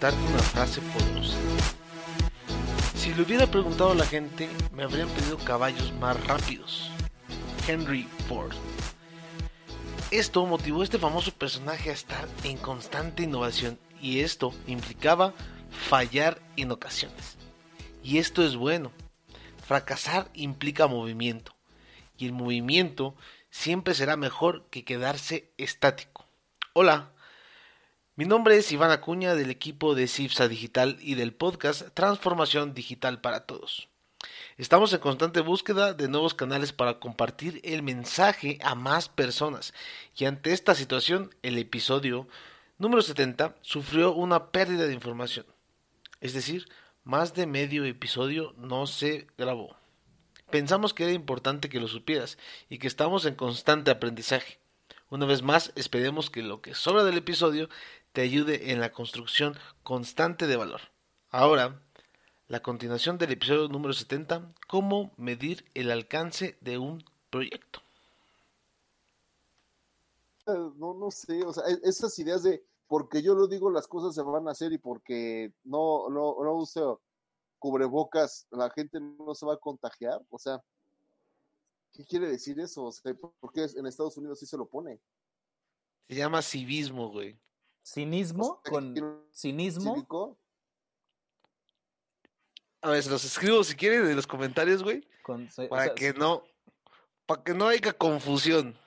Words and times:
Una 0.00 0.38
frase 0.38 0.80
poderosa. 0.80 1.36
Si 2.94 3.12
le 3.12 3.22
hubiera 3.22 3.48
preguntado 3.48 3.90
a 3.90 3.94
la 3.96 4.06
gente, 4.06 4.48
me 4.72 4.84
habrían 4.84 5.08
pedido 5.08 5.38
caballos 5.38 5.92
más 5.94 6.24
rápidos. 6.24 6.88
Henry 7.66 8.04
Ford. 8.28 8.54
Esto 10.12 10.46
motivó 10.46 10.82
a 10.82 10.84
este 10.84 11.00
famoso 11.00 11.32
personaje 11.32 11.90
a 11.90 11.94
estar 11.94 12.28
en 12.44 12.58
constante 12.58 13.24
innovación 13.24 13.76
y 14.00 14.20
esto 14.20 14.54
implicaba 14.68 15.34
fallar 15.88 16.40
en 16.56 16.70
ocasiones. 16.70 17.36
Y 18.04 18.18
esto 18.18 18.44
es 18.44 18.54
bueno. 18.54 18.92
Fracasar 19.66 20.30
implica 20.32 20.86
movimiento 20.86 21.56
y 22.16 22.26
el 22.26 22.32
movimiento 22.32 23.16
siempre 23.50 23.94
será 23.94 24.16
mejor 24.16 24.64
que 24.70 24.84
quedarse 24.84 25.50
estático. 25.58 26.24
Hola, 26.72 27.10
mi 28.18 28.24
nombre 28.24 28.56
es 28.56 28.72
Iván 28.72 28.90
Acuña 28.90 29.36
del 29.36 29.48
equipo 29.48 29.94
de 29.94 30.08
Cipsa 30.08 30.48
Digital 30.48 30.96
y 31.00 31.14
del 31.14 31.32
podcast 31.32 31.90
Transformación 31.94 32.74
Digital 32.74 33.20
para 33.20 33.46
Todos. 33.46 33.88
Estamos 34.56 34.92
en 34.92 34.98
constante 34.98 35.38
búsqueda 35.38 35.94
de 35.94 36.08
nuevos 36.08 36.34
canales 36.34 36.72
para 36.72 36.98
compartir 36.98 37.60
el 37.62 37.84
mensaje 37.84 38.58
a 38.60 38.74
más 38.74 39.08
personas 39.08 39.72
y 40.16 40.24
ante 40.24 40.52
esta 40.52 40.74
situación 40.74 41.32
el 41.42 41.58
episodio 41.58 42.26
número 42.76 43.02
70 43.02 43.54
sufrió 43.60 44.12
una 44.12 44.46
pérdida 44.50 44.88
de 44.88 44.94
información. 44.94 45.46
Es 46.20 46.34
decir, 46.34 46.68
más 47.04 47.34
de 47.34 47.46
medio 47.46 47.84
episodio 47.84 48.52
no 48.56 48.88
se 48.88 49.28
grabó. 49.38 49.76
Pensamos 50.50 50.92
que 50.92 51.04
era 51.04 51.12
importante 51.12 51.68
que 51.68 51.78
lo 51.78 51.86
supieras 51.86 52.36
y 52.68 52.78
que 52.78 52.88
estamos 52.88 53.26
en 53.26 53.36
constante 53.36 53.92
aprendizaje. 53.92 54.58
Una 55.10 55.24
vez 55.24 55.42
más, 55.42 55.72
esperemos 55.74 56.28
que 56.28 56.42
lo 56.42 56.60
que 56.60 56.74
sobra 56.74 57.02
del 57.02 57.16
episodio 57.16 57.68
te 58.12 58.20
ayude 58.20 58.72
en 58.72 58.80
la 58.80 58.92
construcción 58.92 59.56
constante 59.82 60.46
de 60.46 60.56
valor. 60.56 60.82
Ahora, 61.30 61.80
la 62.46 62.60
continuación 62.60 63.16
del 63.16 63.32
episodio 63.32 63.68
número 63.68 63.94
70, 63.94 64.52
cómo 64.66 65.12
medir 65.16 65.64
el 65.74 65.90
alcance 65.90 66.58
de 66.60 66.76
un 66.76 67.02
proyecto. 67.30 67.80
No, 70.46 70.94
no 70.94 71.10
sé, 71.10 71.42
o 71.44 71.52
sea, 71.52 71.64
e-, 71.68 71.80
esas 71.84 72.18
ideas 72.18 72.42
de 72.42 72.62
porque 72.86 73.22
yo 73.22 73.34
lo 73.34 73.46
digo 73.46 73.70
las 73.70 73.86
cosas 73.86 74.14
se 74.14 74.22
van 74.22 74.48
a 74.48 74.52
hacer 74.52 74.72
y 74.72 74.78
porque 74.78 75.52
no, 75.64 76.08
no, 76.08 76.36
no 76.42 76.54
uso 76.54 77.00
cubrebocas 77.58 78.46
la 78.50 78.70
gente 78.70 78.98
no 79.00 79.34
se 79.34 79.44
va 79.44 79.54
a 79.54 79.58
contagiar, 79.58 80.22
o 80.30 80.38
sea, 80.38 80.62
¿qué 81.92 82.04
quiere 82.04 82.28
decir 82.28 82.58
eso? 82.60 82.84
O 82.84 82.92
sea, 82.92 83.14
¿por 83.14 83.52
qué 83.52 83.66
en 83.76 83.86
Estados 83.86 84.16
Unidos 84.16 84.38
sí 84.38 84.46
se 84.46 84.56
lo 84.56 84.66
pone? 84.66 85.00
Se 86.08 86.14
llama 86.14 86.42
civismo, 86.42 87.10
güey. 87.10 87.38
¿Cinismo? 87.84 88.44
O 88.44 88.60
sea, 88.64 88.70
¿Con 88.72 88.92
¿quién- 88.94 89.22
cinismo? 89.32 89.94
¿Cívico? 89.94 90.38
A 92.82 92.90
ver, 92.90 93.02
se 93.02 93.10
los 93.10 93.24
escribo 93.24 93.64
si 93.64 93.74
quieren 93.74 94.06
en 94.06 94.16
los 94.16 94.26
comentarios, 94.26 94.82
güey, 94.82 95.06
Con- 95.22 95.48
para 95.68 95.84
sea, 95.86 95.94
que 95.94 96.12
no, 96.12 96.44
para 97.26 97.42
que 97.42 97.54
no 97.54 97.66
haya 97.66 97.92
confusión. 97.92 98.78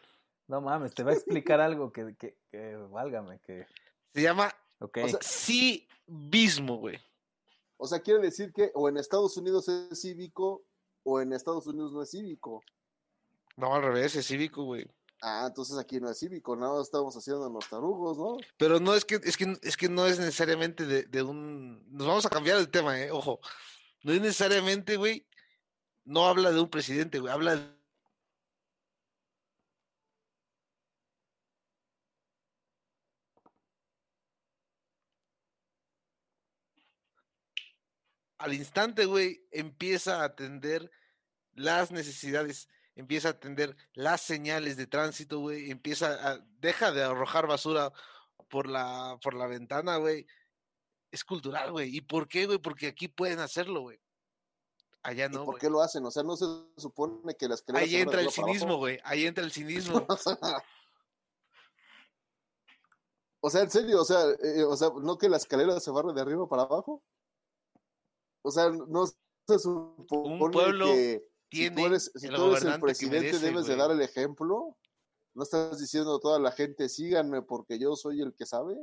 No 0.48 0.62
mames, 0.62 0.94
te 0.94 1.04
va 1.04 1.12
a 1.12 1.16
explicar 1.16 1.60
algo 1.62 1.92
que, 1.92 2.16
que, 2.18 2.38
que 2.50 2.76
válgame, 2.90 3.40
que... 3.40 3.66
Se 4.14 4.22
llama 4.22 4.54
Ok. 4.82 4.98
O 5.04 5.08
sea, 5.10 5.20
civismo, 5.22 6.78
güey. 6.78 6.98
O 7.78 7.86
sea, 7.88 8.00
quiere 8.00 8.20
decir 8.20 8.52
que 8.52 8.72
o 8.74 8.90
en 8.90 8.98
Estados 8.98 9.38
Unidos 9.38 9.68
es 9.68 10.02
cívico 10.02 10.64
o 11.04 11.22
en 11.22 11.34
Estados 11.34 11.68
Unidos 11.68 11.94
no 11.94 12.02
es 12.02 12.10
cívico. 12.12 12.64
No, 13.58 13.74
al 13.76 13.84
revés, 13.84 14.16
es 14.16 14.28
cívico, 14.28 14.64
güey. 14.64 14.86
Ah, 15.22 15.46
entonces 15.48 15.78
aquí 15.78 16.00
no 16.00 16.10
es 16.10 16.18
cívico, 16.18 16.56
nada 16.56 16.82
estamos 16.82 17.16
haciendo 17.16 17.48
los 17.50 17.70
tarugos, 17.70 18.18
¿no? 18.18 18.38
Pero 18.58 18.80
no 18.80 18.96
es 18.96 19.06
que, 19.06 19.20
es 19.24 19.38
que, 19.38 19.56
es 19.62 19.78
que 19.78 19.88
no 19.88 20.08
es 20.08 20.18
necesariamente 20.18 20.86
de, 20.86 21.04
de 21.04 21.22
un. 21.22 21.86
Nos 21.92 22.08
vamos 22.08 22.26
a 22.26 22.30
cambiar 22.30 22.58
el 22.58 22.70
tema, 22.70 23.00
eh. 23.00 23.12
Ojo. 23.12 23.40
No 24.04 24.14
es 24.14 24.22
necesariamente, 24.22 24.98
güey. 24.98 25.28
No 26.06 26.26
habla 26.28 26.52
de 26.52 26.60
un 26.60 26.70
presidente, 26.70 27.20
güey. 27.20 27.32
Habla 27.32 27.56
de- 27.56 27.82
Al 38.38 38.54
instante, 38.54 39.06
güey, 39.06 39.46
empieza 39.52 40.22
a 40.22 40.26
atender 40.26 40.90
las 41.54 41.92
necesidades, 41.92 42.70
empieza 42.96 43.30
a 43.30 43.32
atender 43.32 43.76
las 43.94 44.22
señales 44.22 44.78
de 44.78 44.88
tránsito, 44.88 45.40
güey, 45.40 45.72
empieza 45.72 46.32
a, 46.32 46.40
deja 46.60 46.92
de 46.92 47.04
arrojar 47.04 47.48
basura 47.48 47.92
por 48.50 48.68
la, 48.68 49.18
por 49.24 49.34
la 49.34 49.48
ventana, 49.48 49.98
güey. 49.98 50.26
Es 51.12 51.24
cultural, 51.24 51.72
güey. 51.72 51.96
¿Y 51.96 52.02
por 52.02 52.28
qué, 52.28 52.46
güey? 52.46 52.58
Porque 52.58 52.88
aquí 52.88 53.08
pueden 53.08 53.40
hacerlo, 53.40 53.82
güey. 53.82 54.00
Allá 55.04 55.26
¿Y 55.26 55.30
no, 55.30 55.40
por 55.40 55.46
güey. 55.46 55.60
qué 55.60 55.70
lo 55.70 55.82
hacen? 55.82 56.06
O 56.06 56.12
sea, 56.12 56.24
no 56.24 56.38
se 56.38 56.46
supone 56.78 57.36
que 57.36 57.48
las 57.48 57.64
Ahí 57.74 57.96
entra 57.96 58.22
el 58.22 58.32
cinismo, 58.32 58.78
güey. 58.78 59.00
Ahí 59.04 59.26
entra 59.26 59.44
el 59.44 59.52
cinismo. 59.52 60.06
O 63.44 63.50
sea, 63.50 63.62
en 63.62 63.72
serio, 63.72 64.00
o 64.00 64.06
sea, 64.06 64.22
eh, 64.44 64.64
o 64.64 64.78
sea, 64.78 64.92
no 65.02 65.18
que 65.18 65.28
la 65.28 65.38
escalera 65.38 65.80
se 65.80 65.90
barre 65.90 66.14
de 66.14 66.22
arriba 66.22 66.48
para 66.48 66.62
abajo. 66.62 67.04
O 68.44 68.52
sea, 68.52 68.70
no 68.70 69.08
se 69.08 69.58
supone 69.58 70.44
Un 70.44 70.52
pueblo 70.52 70.86
que 70.86 71.24
si 71.52 71.70
tú 71.72 71.86
eres, 71.86 72.12
si 72.16 72.28
el 72.28 72.34
tú 72.36 72.42
eres 72.48 72.64
el 72.64 72.70
gobernante 72.72 72.78
que 72.80 72.82
presidente 72.86 73.20
merece, 73.28 73.46
debes 73.46 73.66
de 73.66 73.76
dar 73.76 73.92
el 73.92 74.02
ejemplo. 74.02 74.78
No 75.34 75.44
estás 75.44 75.80
diciendo 75.80 76.16
a 76.16 76.20
toda 76.20 76.40
la 76.40 76.52
gente, 76.52 76.90
síganme 76.90 77.42
porque 77.42 77.80
yo 77.80 77.96
soy 77.96 78.22
el 78.22 78.34
que 78.34 78.46
sabe. 78.46 78.76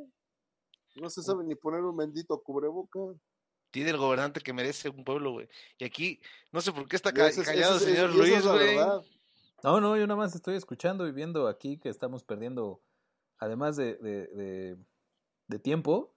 No 0.97 1.11
se 1.11 1.23
sabe 1.23 1.45
ni 1.45 1.55
poner 1.55 1.83
un 1.83 1.97
bendito 1.97 2.43
cubreboca. 2.43 2.99
Tiene 3.71 3.91
el 3.91 3.99
gobernante 3.99 4.41
que 4.41 4.53
merece 4.55 4.89
un 4.89 5.05
pueblo, 5.05 5.33
güey. 5.33 5.49
Y 5.79 5.84
aquí, 5.84 6.21
no 6.53 6.61
sé 6.62 6.73
por 6.73 6.89
qué 6.89 6.97
está 6.97 7.12
ca- 7.12 7.31
callado 7.45 7.79
señor 7.79 8.11
Luis, 8.15 8.43
güey. 8.47 8.77
No, 9.62 9.81
no, 9.81 9.97
yo 9.97 10.06
nada 10.06 10.17
más 10.17 10.35
estoy 10.35 10.56
escuchando 10.56 11.06
y 11.06 11.12
viendo 11.12 11.49
aquí 11.49 11.79
que 11.79 11.89
estamos 11.91 12.25
perdiendo, 12.25 12.81
además 13.39 13.77
de, 13.77 13.97
de, 13.97 14.27
de- 14.29 14.79
de 15.49 15.59
tiempo, 15.59 16.15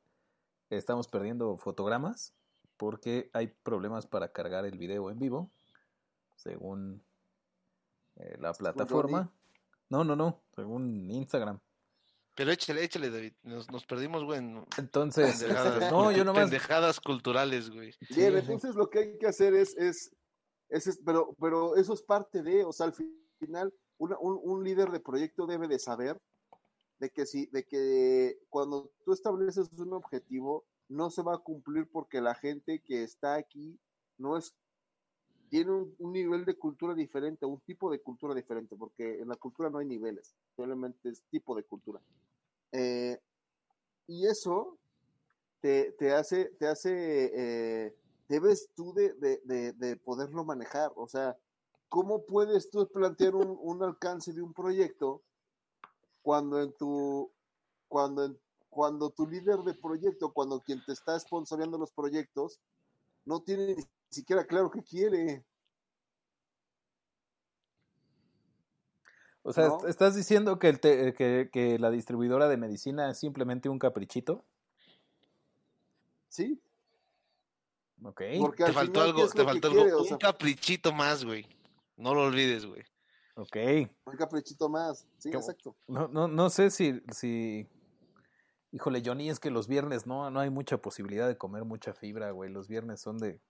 estamos 0.70 1.08
perdiendo 1.08 1.58
fotogramas 1.58 2.34
porque 2.78 3.30
hay 3.34 3.48
problemas 3.48 4.08
para 4.08 4.32
cargar 4.32 4.66
el 4.66 4.78
video 4.78 5.10
en 5.12 5.20
vivo, 5.20 5.52
según 6.42 7.04
eh, 8.16 8.38
la 8.40 8.54
plataforma. 8.54 9.32
No, 9.90 10.04
no, 10.04 10.16
no, 10.16 10.42
según 10.56 11.10
Instagram. 11.12 11.60
Pero 12.36 12.52
échale, 12.52 12.84
échale, 12.84 13.10
David. 13.10 13.34
Nos, 13.44 13.70
nos 13.70 13.86
perdimos, 13.86 14.24
güey. 14.24 14.40
en 14.40 14.66
Entonces, 14.78 15.40
pendejadas, 15.44 15.92
no, 15.92 16.12
yo 16.12 16.24
nomás... 16.24 16.44
pendejadas 16.44 17.00
culturales, 17.00 17.70
güey. 17.70 17.94
Bien, 18.10 18.38
entonces 18.38 18.76
lo 18.76 18.90
que 18.90 19.00
hay 19.00 19.18
que 19.18 19.28
hacer 19.28 19.54
es, 19.54 19.76
es, 19.78 20.16
es, 20.70 20.88
es- 20.88 21.00
pero, 21.06 21.36
pero 21.40 21.76
eso 21.76 21.94
es 21.94 22.02
parte 22.02 22.42
de, 22.42 22.64
o 22.64 22.72
sea, 22.72 22.88
al 22.88 22.94
final, 23.40 23.74
una- 23.98 24.18
un, 24.20 24.40
un 24.42 24.64
líder 24.64 24.92
de 24.92 25.02
proyecto 25.02 25.46
debe 25.46 25.68
de 25.68 25.78
saber 25.80 26.20
de 27.00 27.10
que 27.10 27.26
si, 27.26 27.48
de 27.48 27.66
que 27.66 28.38
cuando 28.50 28.92
tú 29.04 29.12
estableces 29.12 29.70
un 29.74 29.94
objetivo, 29.94 30.66
no 30.88 31.10
se 31.10 31.24
va 31.24 31.36
a 31.36 31.40
cumplir 31.40 31.90
porque 31.92 32.22
la 32.22 32.36
gente 32.36 32.82
que 32.82 33.04
está 33.04 33.36
aquí 33.36 33.78
no 34.18 34.38
es, 34.38 34.56
tiene 35.52 35.72
un, 35.74 35.96
un 36.00 36.14
nivel 36.14 36.46
de 36.46 36.58
cultura 36.58 36.96
diferente, 36.96 37.46
un 37.46 37.60
tipo 37.62 37.92
de 37.92 38.02
cultura 38.02 38.34
diferente, 38.34 38.78
porque 38.78 39.20
en 39.22 39.28
la 39.28 39.36
cultura 39.36 39.70
no 39.70 39.80
hay 39.80 39.86
niveles, 39.88 40.34
simplemente 40.56 41.10
es 41.10 41.24
tipo 41.30 41.56
de 41.56 41.64
cultura. 41.66 42.02
Eh, 42.72 43.20
y 44.08 44.28
eso 44.28 44.78
te, 45.62 45.94
te 45.94 46.14
hace, 46.14 46.46
te 46.60 46.68
hace, 46.68 47.32
eh, 47.88 47.96
debes 48.30 48.70
tú 48.76 48.94
de, 48.94 49.14
de, 49.16 49.42
de, 49.46 49.74
de 49.74 49.98
poderlo 49.98 50.46
manejar. 50.46 50.94
O 50.96 51.08
sea, 51.08 51.38
¿cómo 51.90 52.26
puedes 52.26 52.70
tú 52.70 52.88
plantear 52.88 53.36
un, 53.36 53.58
un 53.62 53.84
alcance 53.84 54.34
de 54.34 54.42
un 54.42 54.54
proyecto 54.54 55.24
cuando 56.22 56.62
en 56.62 56.74
tu, 56.74 57.32
cuando 57.88 58.26
en- 58.26 58.40
cuando 58.70 59.10
tu 59.10 59.28
líder 59.28 59.60
de 59.60 59.74
proyecto, 59.74 60.32
cuando 60.34 60.62
quien 60.62 60.82
te 60.86 60.94
está 60.94 61.20
sponsoreando 61.20 61.78
los 61.78 61.92
proyectos, 61.92 62.62
no 63.26 63.42
tiene 63.42 63.76
siquiera 64.12 64.46
claro 64.46 64.70
qué 64.70 64.84
quiere. 64.84 65.44
O 69.44 69.54
sea, 69.54 69.70
¿No? 69.70 69.88
¿estás 69.88 70.16
diciendo 70.16 70.60
que, 70.60 70.70
el 70.70 70.80
te- 70.80 71.14
que, 71.16 71.50
que 71.52 71.80
la 71.80 71.90
distribuidora 71.90 72.48
de 72.48 72.58
medicina 72.58 73.10
es 73.10 73.18
simplemente 73.20 73.70
un 73.70 73.80
caprichito? 73.80 74.46
Sí, 76.30 76.62
Ok. 78.04 78.22
porque 78.40 78.64
Te 78.64 78.70
al 78.70 78.74
faltó 78.74 79.02
final, 79.02 79.06
¿qué 79.06 79.10
algo, 79.22 79.24
es 79.26 79.32
te 79.32 79.38
que 79.40 79.44
faltó 79.46 79.70
quiere? 79.70 79.84
algo. 79.86 79.98
O 79.98 80.02
Un 80.04 80.08
sea, 80.08 80.18
caprichito 80.18 80.92
más, 80.94 81.26
güey. 81.26 81.46
No 81.98 82.14
lo 82.14 82.24
olvides, 82.24 82.66
güey. 82.66 82.84
Ok. 83.36 83.58
un 84.06 84.16
caprichito 84.18 84.70
más. 84.70 85.08
Sí, 85.18 85.32
Qué- 85.32 85.38
exacto. 85.38 85.76
No, 85.88 86.08
no, 86.08 86.28
no 86.28 86.50
sé 86.50 86.70
si, 86.70 87.02
si... 87.12 87.68
Híjole, 88.72 89.02
Johnny, 89.06 89.30
es 89.30 89.40
que 89.40 89.50
los 89.52 89.68
viernes 89.68 90.06
no, 90.08 90.30
no 90.32 90.40
hay 90.40 90.50
mucha 90.50 90.78
posibilidad 90.78 91.28
de 91.28 91.38
comer 91.38 91.66
mucha 91.66 91.94
fibra, 91.94 92.32
güey. 92.32 92.50
Los 92.52 92.68
viernes 92.68 93.02
son 93.02 93.18
de... 93.18 93.42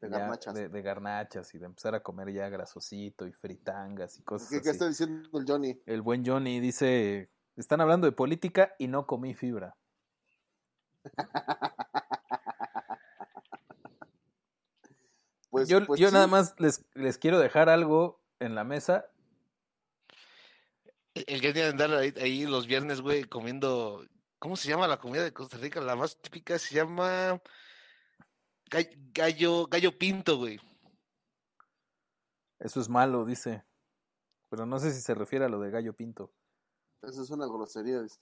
De 0.00 0.10
ya- 0.10 0.18
garnachas. 0.18 0.54
De, 0.54 0.68
de 0.68 0.82
garnachas 0.82 1.54
y 1.54 1.58
de 1.58 1.66
empezar 1.66 1.94
a 1.94 2.02
comer 2.02 2.32
ya 2.32 2.48
grasosito 2.48 3.26
y 3.26 3.32
fritangas 3.32 4.18
y 4.18 4.22
cosas 4.22 4.48
¿Qué, 4.50 4.56
así. 4.56 4.64
qué 4.64 4.70
está 4.70 4.88
diciendo 4.88 5.38
el 5.38 5.44
Johnny? 5.46 5.80
El 5.86 6.02
buen 6.02 6.24
Johnny 6.24 6.60
dice, 6.60 7.30
están 7.56 7.80
hablando 7.80 8.06
de 8.06 8.12
política 8.12 8.74
y 8.78 8.88
no 8.88 9.06
comí 9.06 9.34
fibra. 9.34 9.76
Pues, 15.50 15.68
yo 15.68 15.86
pues 15.86 16.00
yo 16.00 16.08
sí. 16.08 16.14
nada 16.14 16.26
más 16.26 16.54
les, 16.58 16.84
les 16.94 17.16
quiero 17.16 17.38
dejar 17.38 17.68
algo 17.68 18.20
en 18.40 18.56
la 18.56 18.64
mesa. 18.64 19.06
El 21.14 21.40
que 21.40 21.52
tiene 21.52 21.60
que 21.60 21.66
andar 21.66 21.94
ahí, 21.94 22.12
ahí 22.20 22.44
los 22.44 22.66
viernes, 22.66 23.00
güey, 23.00 23.22
comiendo. 23.22 24.04
¿Cómo 24.40 24.56
se 24.56 24.68
llama 24.68 24.88
la 24.88 24.98
comida 24.98 25.22
de 25.22 25.32
Costa 25.32 25.56
Rica? 25.58 25.80
La 25.80 25.94
más 25.94 26.20
típica 26.20 26.58
se 26.58 26.74
llama. 26.74 27.40
Gall- 28.70 29.10
Gallo, 29.14 29.66
gallo 29.66 29.96
pinto, 29.96 30.38
güey. 30.38 30.58
Eso 32.58 32.80
es 32.80 32.88
malo, 32.88 33.24
dice. 33.24 33.64
Pero 34.50 34.66
no 34.66 34.78
sé 34.78 34.92
si 34.92 35.00
se 35.00 35.14
refiere 35.14 35.44
a 35.44 35.48
lo 35.48 35.60
de 35.60 35.70
gallo 35.70 35.92
pinto. 35.94 36.32
Eso 37.02 37.22
es 37.22 37.30
una 37.30 37.46
grosería. 37.46 38.00
dice. 38.02 38.18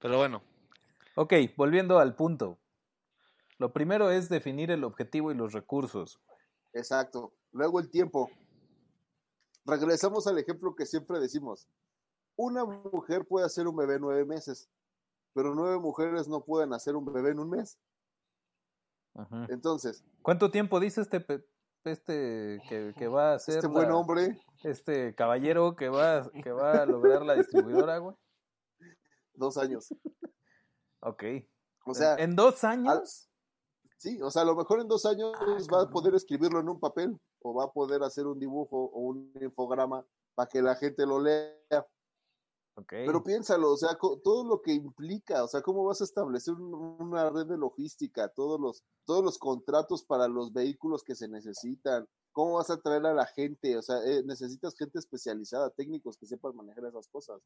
Pero 0.00 0.18
bueno, 0.18 0.42
Ok, 1.14 1.34
volviendo 1.58 1.98
al 1.98 2.14
punto. 2.16 2.58
Lo 3.58 3.72
primero 3.74 4.10
es 4.10 4.30
definir 4.30 4.70
el 4.70 4.82
objetivo 4.82 5.30
y 5.30 5.34
los 5.34 5.52
recursos. 5.52 6.18
Exacto. 6.72 7.34
Luego 7.52 7.80
el 7.80 7.90
tiempo. 7.90 8.30
Regresamos 9.66 10.26
al 10.26 10.38
ejemplo 10.38 10.74
que 10.74 10.86
siempre 10.86 11.20
decimos. 11.20 11.68
Una 12.34 12.64
mujer 12.64 13.26
puede 13.26 13.44
hacer 13.44 13.68
un 13.68 13.76
bebé 13.76 13.98
nueve 14.00 14.24
meses, 14.24 14.70
pero 15.34 15.54
nueve 15.54 15.78
mujeres 15.78 16.28
no 16.28 16.42
pueden 16.44 16.72
hacer 16.72 16.96
un 16.96 17.04
bebé 17.04 17.32
en 17.32 17.40
un 17.40 17.50
mes. 17.50 17.78
Entonces, 19.48 20.04
¿Cuánto 20.22 20.50
tiempo 20.50 20.80
dice 20.80 21.02
este 21.02 21.24
este 21.84 22.60
que, 22.68 22.94
que 22.96 23.08
va 23.08 23.32
a 23.32 23.34
hacer 23.34 23.56
este 23.56 23.66
buen 23.66 23.90
hombre, 23.90 24.40
este 24.62 25.14
caballero 25.14 25.74
que 25.74 25.88
va 25.88 26.30
que 26.42 26.52
va 26.52 26.82
a 26.82 26.86
lograr 26.86 27.22
la 27.22 27.34
distribuidora, 27.34 27.98
güey? 27.98 28.16
dos 29.34 29.56
años. 29.56 29.88
Ok. 31.00 31.24
O 31.84 31.94
sea, 31.94 32.14
en, 32.14 32.30
en 32.30 32.36
dos 32.36 32.62
años. 32.62 33.28
sí, 33.96 34.20
o 34.22 34.30
sea, 34.30 34.42
a 34.42 34.44
lo 34.44 34.54
mejor 34.54 34.80
en 34.80 34.88
dos 34.88 35.04
años 35.04 35.32
va 35.72 35.82
a 35.82 35.90
poder 35.90 36.14
escribirlo 36.14 36.60
en 36.60 36.68
un 36.68 36.78
papel 36.78 37.18
o 37.40 37.54
va 37.54 37.64
a 37.64 37.72
poder 37.72 38.02
hacer 38.04 38.26
un 38.26 38.38
dibujo 38.38 38.76
o 38.76 39.00
un 39.00 39.32
infograma 39.40 40.06
para 40.34 40.48
que 40.48 40.62
la 40.62 40.76
gente 40.76 41.04
lo 41.04 41.20
lea. 41.20 41.86
Pero 43.06 43.22
piénsalo, 43.22 43.72
o 43.72 43.76
sea, 43.76 43.98
todo 44.24 44.44
lo 44.44 44.62
que 44.62 44.72
implica, 44.72 45.44
o 45.44 45.48
sea, 45.48 45.60
cómo 45.60 45.84
vas 45.84 46.00
a 46.00 46.04
establecer 46.04 46.54
un- 46.54 46.74
una 47.00 47.28
red 47.30 47.46
de 47.46 47.58
logística, 47.58 48.28
todos 48.28 48.58
los, 48.58 48.82
todos 49.04 49.22
los 49.22 49.38
contratos 49.38 50.04
para 50.04 50.26
los 50.28 50.52
vehículos 50.52 51.02
que 51.02 51.14
se 51.14 51.28
necesitan, 51.28 52.06
cómo 52.32 52.54
vas 52.54 52.70
a 52.70 52.80
traer 52.80 53.04
a 53.06 53.12
la 53.12 53.26
gente, 53.26 53.76
o 53.76 53.82
sea, 53.82 53.98
eh, 54.06 54.22
necesitas 54.24 54.74
gente 54.76 54.98
especializada, 54.98 55.68
técnicos 55.70 56.16
que 56.16 56.26
sepan 56.26 56.56
manejar 56.56 56.86
esas 56.86 57.08
cosas. 57.08 57.40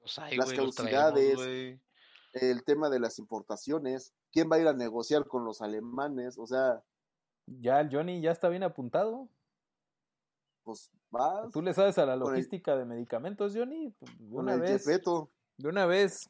los 0.00 0.18
hay, 0.20 0.36
Las 0.36 0.46
güey, 0.46 0.58
los 0.58 0.74
traemos, 0.76 1.12
causidades. 1.12 1.80
El 2.32 2.62
tema 2.64 2.88
de 2.90 3.00
las 3.00 3.18
importaciones, 3.18 4.12
quién 4.30 4.48
va 4.50 4.56
a 4.56 4.60
ir 4.60 4.68
a 4.68 4.72
negociar 4.74 5.26
con 5.26 5.44
los 5.44 5.60
alemanes, 5.62 6.38
o 6.38 6.46
sea, 6.46 6.84
Ya 7.46 7.80
el 7.80 7.90
Johnny 7.90 8.20
ya 8.20 8.30
está 8.30 8.48
bien 8.48 8.62
apuntado. 8.62 9.28
pues 10.62 10.90
vas 11.10 11.50
¿Tú 11.52 11.62
le 11.62 11.74
sabes 11.74 11.98
a 11.98 12.06
la 12.06 12.14
el- 12.14 12.20
logística 12.20 12.76
de 12.76 12.84
medicamentos, 12.84 13.54
Johnny? 13.54 13.94
Una 14.30 14.56
vez. 14.56 14.84
De 14.84 15.68
una 15.68 15.86
vez. 15.86 16.28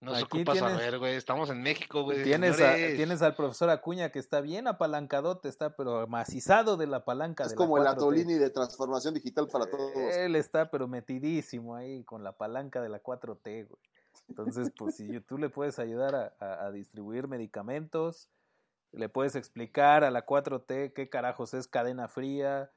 No 0.00 0.16
se 0.16 0.24
aquí 0.24 0.38
ocupa 0.38 0.52
tienes- 0.54 0.72
saber, 0.72 0.98
güey. 0.98 1.14
Estamos 1.14 1.48
en 1.50 1.62
México, 1.62 2.02
güey. 2.02 2.24
Tienes, 2.24 2.60
a- 2.60 3.26
al 3.26 3.34
profesor 3.36 3.70
Acuña 3.70 4.10
que 4.10 4.18
está 4.18 4.40
bien 4.40 4.66
apalancadote, 4.66 5.48
está 5.48 5.76
pero 5.76 6.08
macizado 6.08 6.76
de 6.76 6.88
la 6.88 7.04
palanca. 7.04 7.44
Es 7.44 7.50
de 7.50 7.54
la 7.54 7.58
como 7.58 7.76
el 7.78 7.84
4T. 7.84 7.92
Atolini 7.92 8.34
de 8.34 8.50
transformación 8.50 9.14
digital 9.14 9.46
para 9.46 9.66
todos. 9.66 9.92
Él 9.94 10.34
está 10.34 10.70
pero 10.72 10.88
metidísimo 10.88 11.76
ahí 11.76 12.02
con 12.02 12.24
la 12.24 12.32
palanca 12.36 12.80
de 12.80 12.88
la 12.88 13.00
4T, 13.00 13.68
güey. 13.68 13.80
Entonces, 14.28 14.72
pues 14.76 14.96
si 14.96 15.20
tú 15.20 15.38
le 15.38 15.50
puedes 15.50 15.78
ayudar 15.78 16.16
a, 16.16 16.34
a- 16.40 16.66
a 16.66 16.70
distribuir 16.72 17.28
medicamentos, 17.28 18.28
le 18.90 19.08
puedes 19.08 19.36
explicar 19.36 20.02
a 20.02 20.10
la 20.10 20.26
4T 20.26 20.92
qué 20.94 21.08
carajos 21.10 21.54
es 21.54 21.68
cadena 21.68 22.08
fría, 22.08 22.72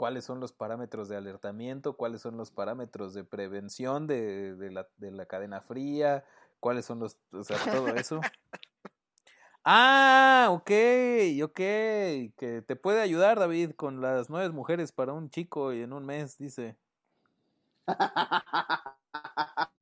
cuáles 0.00 0.24
son 0.24 0.40
los 0.40 0.54
parámetros 0.54 1.10
de 1.10 1.16
alertamiento, 1.18 1.94
cuáles 1.94 2.22
son 2.22 2.38
los 2.38 2.50
parámetros 2.50 3.12
de 3.12 3.22
prevención 3.22 4.06
de, 4.06 4.56
de 4.56 4.70
la, 4.70 4.88
de 4.96 5.10
la 5.10 5.26
cadena 5.26 5.60
fría, 5.60 6.24
cuáles 6.58 6.86
son 6.86 7.00
los, 7.00 7.18
o 7.32 7.44
sea, 7.44 7.58
todo 7.70 7.88
eso. 7.94 8.18
Ah, 9.62 10.46
ok, 10.52 10.70
ok, 11.44 11.54
que 11.54 12.64
te 12.66 12.76
puede 12.76 13.02
ayudar 13.02 13.38
David 13.38 13.72
con 13.72 14.00
las 14.00 14.30
nueve 14.30 14.48
mujeres 14.48 14.90
para 14.90 15.12
un 15.12 15.28
chico 15.28 15.74
y 15.74 15.82
en 15.82 15.92
un 15.92 16.06
mes, 16.06 16.38
dice. 16.38 16.78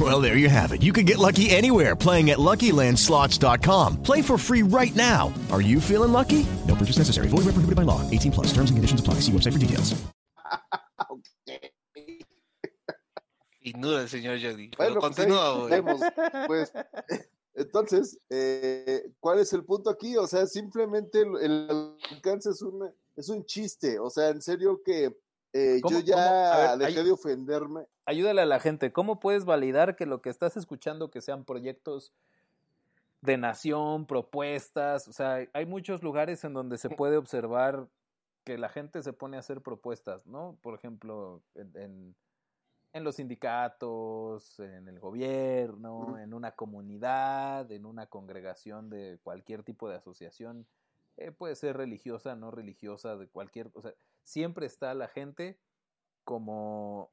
Well, 0.00 0.20
there 0.20 0.36
you 0.36 0.48
have 0.48 0.72
it. 0.72 0.82
You 0.82 0.92
can 0.92 1.04
get 1.06 1.18
lucky 1.18 1.50
anywhere 1.50 1.94
playing 1.94 2.30
at 2.30 2.38
LuckyLandSlots.com. 2.38 4.02
Play 4.02 4.22
for 4.22 4.36
free 4.36 4.62
right 4.64 4.94
now. 4.96 5.32
Are 5.52 5.60
you 5.62 5.80
feeling 5.80 6.10
lucky? 6.12 6.44
No 6.66 6.74
purchase 6.74 6.98
necessary. 6.98 7.28
Void 7.28 7.44
where 7.44 7.54
prohibited 7.54 7.76
by 7.76 7.82
law. 7.82 8.00
18 8.10 8.32
plus. 8.32 8.48
Terms 8.48 8.70
and 8.70 8.76
conditions 8.76 9.00
apply. 9.00 9.20
See 9.20 9.30
website 9.30 9.52
for 9.52 9.60
details. 9.60 9.94
Finura 13.62 14.02
el 14.02 14.08
señor 14.08 14.38
Jody. 14.42 14.68
Pero 14.76 14.76
Bueno, 14.76 15.00
pues, 15.00 15.14
continúa, 15.16 15.66
vemos, 15.68 16.00
pues, 16.48 16.72
entonces, 17.54 18.18
eh, 18.28 19.10
¿cuál 19.20 19.38
es 19.38 19.52
el 19.54 19.64
punto 19.64 19.88
aquí? 19.88 20.16
O 20.18 20.26
sea, 20.26 20.46
simplemente 20.46 21.20
el, 21.22 21.36
el 21.40 21.96
alcance 22.10 22.50
es, 22.50 22.60
una, 22.60 22.92
es 23.16 23.28
un 23.30 23.46
chiste. 23.46 23.98
O 23.98 24.10
sea, 24.10 24.28
en 24.28 24.42
serio 24.42 24.82
que 24.84 25.16
eh, 25.54 25.78
¿Cómo- 25.82 25.98
yo 25.98 26.04
ya 26.04 26.76
ver, 26.76 26.88
dejé 26.88 26.98
hay- 27.00 27.04
de 27.06 27.12
ofenderme. 27.12 27.86
Ayúdale 28.06 28.42
a 28.42 28.46
la 28.46 28.60
gente. 28.60 28.92
¿Cómo 28.92 29.18
puedes 29.20 29.44
validar 29.44 29.96
que 29.96 30.06
lo 30.06 30.20
que 30.20 30.30
estás 30.30 30.56
escuchando 30.56 31.10
que 31.10 31.20
sean 31.20 31.44
proyectos 31.44 32.12
de 33.22 33.38
nación, 33.38 34.06
propuestas? 34.06 35.08
O 35.08 35.12
sea, 35.12 35.46
hay 35.52 35.66
muchos 35.66 36.02
lugares 36.02 36.44
en 36.44 36.52
donde 36.52 36.76
se 36.78 36.90
puede 36.90 37.16
observar 37.16 37.88
que 38.44 38.58
la 38.58 38.68
gente 38.68 39.02
se 39.02 39.14
pone 39.14 39.36
a 39.38 39.40
hacer 39.40 39.62
propuestas, 39.62 40.26
¿no? 40.26 40.58
Por 40.60 40.74
ejemplo, 40.74 41.40
en, 41.54 41.70
en- 41.76 42.14
en 42.92 43.02
los 43.02 43.16
sindicatos, 43.16 44.60
en 44.60 44.86
el 44.86 45.00
gobierno, 45.00 46.16
en 46.16 46.32
una 46.32 46.52
comunidad, 46.52 47.68
en 47.72 47.86
una 47.86 48.06
congregación 48.06 48.88
de 48.88 49.18
cualquier 49.24 49.64
tipo 49.64 49.88
de 49.88 49.96
asociación, 49.96 50.64
eh, 51.16 51.32
puede 51.32 51.56
ser 51.56 51.76
religiosa, 51.76 52.36
no 52.36 52.52
religiosa, 52.52 53.16
de 53.16 53.26
cualquier, 53.26 53.68
o 53.74 53.82
sea, 53.82 53.94
siempre 54.22 54.66
está 54.66 54.94
la 54.94 55.08
gente 55.08 55.58
como 56.22 57.10